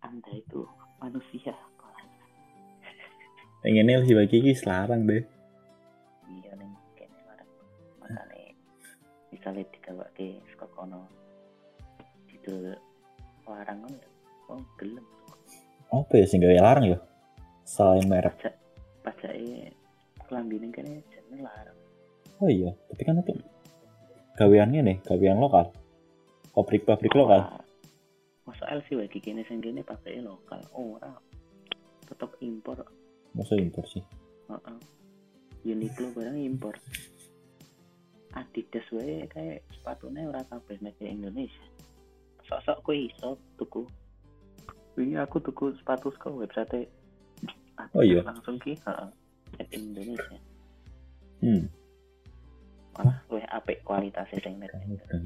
anda 0.01 0.31
itu 0.31 0.61
manusia 0.99 1.53
Pengennya 3.59 4.03
LC 4.03 4.11
Waikiki 4.13 4.51
selarang 4.53 5.07
deh. 5.07 5.23
iya 6.27 6.51
nih 6.53 6.67
kayaknya 6.93 7.23
larang 7.23 7.49
makanya 7.97 8.51
misalnya 9.31 9.63
digawa 9.71 10.03
ke 10.11 10.35
sekokono 10.51 11.07
itu 12.27 12.75
larang 13.43 13.79
kan 13.81 13.93
oh 14.49 14.59
gelem 14.75 15.05
Apa 15.89 16.11
ya 16.13 16.25
sing 16.25 16.41
gawe 16.41 16.59
larang 16.59 16.89
ya? 16.89 16.99
Selain 17.63 18.03
merek. 18.03 18.35
pajak 18.35 18.53
pajaknya 18.99 19.71
kelambinin 20.27 20.67
kan 20.67 20.83
ya 20.83 20.99
larang 21.39 21.79
Oh 22.41 22.51
iya, 22.51 22.75
tapi 22.91 23.01
kan 23.07 23.15
itu 23.15 23.31
gaweannya 24.37 24.81
nih, 24.81 24.97
gawean 25.05 25.39
lokal. 25.39 25.69
Pabrik-pabrik 26.53 27.13
lokal. 27.17 27.41
Wah, 27.41 27.61
masa 28.45 28.69
LC 28.69 28.99
lagi 28.99 29.17
kini 29.17 29.41
sendiri 29.47 29.81
pakai 29.81 30.21
lokal 30.21 30.61
orang 30.75 31.17
tetap 32.05 32.29
impor 32.43 32.77
Masa 33.33 33.57
impor 33.57 33.87
sih? 33.89 34.03
Heeh. 34.51 34.77
Uniqlo 35.63 36.11
barang 36.11 36.37
impor 36.37 36.75
Adidas 38.35 38.83
wae 38.91 39.23
kayak 39.29 39.63
sepatunya 39.71 40.27
ora 40.27 40.43
kabeh 40.49 40.75
ke 40.99 41.05
Indonesia 41.07 41.63
sok-sok 42.43 42.77
kowe 42.83 42.97
iso 42.97 43.29
tuku 43.55 43.81
iya 44.99 45.23
aku 45.23 45.39
tuku 45.39 45.71
sepatu 45.79 46.11
ke 46.11 46.27
website 46.27 46.89
Adidas 47.79 47.95
Oh 47.95 48.03
iya? 48.03 48.21
langsung 48.27 48.59
ki 48.59 48.75
heeh 48.75 49.09
Indonesia 49.71 50.37
Hmm. 51.43 51.67
Apik 53.73 53.81
kualitasnya 53.89 54.39
sing 54.45 54.55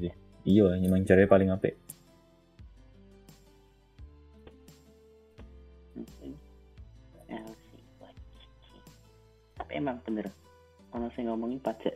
sih. 0.00 0.12
Iya, 0.48 0.80
emang 0.80 1.04
caranya 1.04 1.28
paling 1.28 1.50
apik. 1.52 1.74
Hmm. 5.92 6.32
Waikiki. 7.28 8.78
tapi 9.58 9.72
emang 9.76 10.00
bener 10.06 10.24
kalau 10.88 11.10
saya 11.12 11.28
ngomongin 11.28 11.60
pajak 11.60 11.92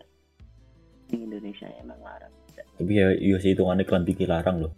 di 1.09 1.25
Indonesia 1.25 1.71
emang 1.81 1.97
larang 2.05 2.35
Tapi 2.53 2.93
ya 2.93 3.09
iya 3.17 3.37
sih 3.41 3.55
hitungannya 3.57 3.87
kelantik 3.88 4.21
larang 4.29 4.69
loh. 4.69 4.73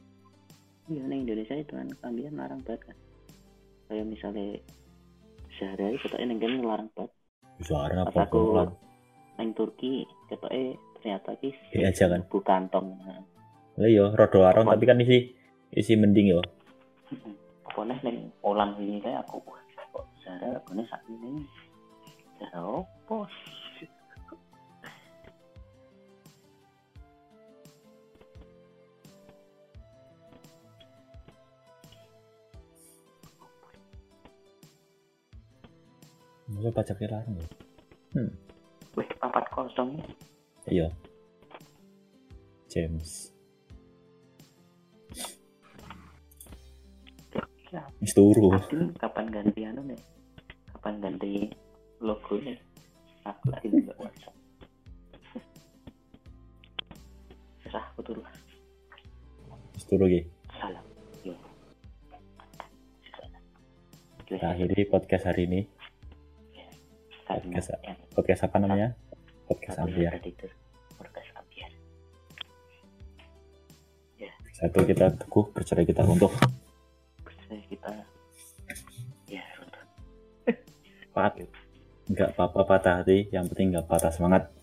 iya 0.86 1.02
di 1.08 1.16
Indonesia 1.26 1.56
itu 1.58 1.72
kan 1.74 1.88
kalian 2.04 2.36
larang 2.38 2.60
banget 2.62 2.92
kan 2.92 2.96
kayak 3.88 4.06
misalnya 4.06 4.60
sehari-hari 5.58 5.98
kita 5.98 6.16
ini 6.22 6.38
kan 6.38 6.52
larang 6.62 6.90
banget 6.94 7.12
Suara 7.64 8.04
apa 8.06 8.28
aku 8.28 8.70
neng 9.40 9.50
Turki 9.56 10.04
kita 10.30 10.46
eh 10.54 10.76
ternyata 11.04 11.36
ki 11.36 11.52
Iya 11.76 11.92
aja 11.92 12.04
kan? 12.08 12.20
bu 12.32 12.40
kantong 12.40 12.96
nah, 13.04 13.20
Lah 13.76 13.84
iya, 13.84 14.08
larang 14.08 14.64
Apa? 14.64 14.72
tapi 14.72 14.84
kan 14.88 14.96
isi 15.04 15.36
isi 15.76 16.00
mending 16.00 16.32
ya. 16.32 16.40
pokoknya 17.68 18.00
neng 18.00 18.32
Poland 18.40 18.72
ini 18.80 19.04
kayak 19.04 19.20
aku 19.28 19.36
kok 19.44 19.60
sehari 20.24 20.48
aku 20.56 20.72
nih 20.72 20.86
saat 20.88 21.04
ini 21.12 21.44
sehari 22.40 22.56
apa? 22.56 23.28
Masa 36.44 36.70
pajaknya 36.70 37.08
larang 37.10 37.34
ya? 37.34 37.46
weh 38.94 39.08
papat 39.18 39.42
kosong 39.50 39.98
ya 39.98 40.06
Iya. 40.64 40.88
James. 42.66 43.30
ya 47.70 47.82
Wis 47.98 48.14
turu. 48.14 48.54
Kapan 48.94 49.26
ganti 49.28 49.66
anu 49.66 49.82
nih 49.82 49.98
kapan 50.70 50.94
ganti 51.00 51.50
logo 51.98 52.38
nih 52.38 52.54
aku 53.24 53.50
lagi 53.50 53.66
nggak 53.66 53.98
WhatsApp 53.98 54.34
serah 57.60 57.82
aku 57.90 58.00
turun 58.04 58.22
Wis 59.74 59.84
turu 59.84 60.06
iki. 60.06 60.22
salam 60.54 60.86
yo 61.26 61.34
Kita 64.22 64.54
akhiri 64.54 64.86
podcast 64.86 65.26
hari 65.26 65.42
ini. 65.44 65.60
karena 67.26 67.58
Podcast- 67.58 67.74
Podcast 68.14 68.40
apa 68.44 68.56
namanya? 68.56 68.94
Podcast 69.44 69.76
satu 69.76 69.92
Ambiar. 69.92 70.12
predator 70.16 70.50
podcast 70.96 71.30
ambiar 71.36 71.72
Satu 74.54 74.78
kita 74.86 75.06
teguh 75.18 75.44
percaya 75.50 75.82
kita 75.82 76.02
untuk 76.06 76.32
percaya 77.20 77.62
kita 77.66 77.92
ya 79.28 79.44
runtuh 79.58 79.84
Pat. 81.10 81.34
Nggak 82.04 82.36
apa-apa 82.36 82.60
patah 82.68 82.94
hati, 83.02 83.32
yang 83.32 83.48
penting 83.50 83.74
nggak 83.74 83.88
patah 83.88 84.12
semangat. 84.14 84.53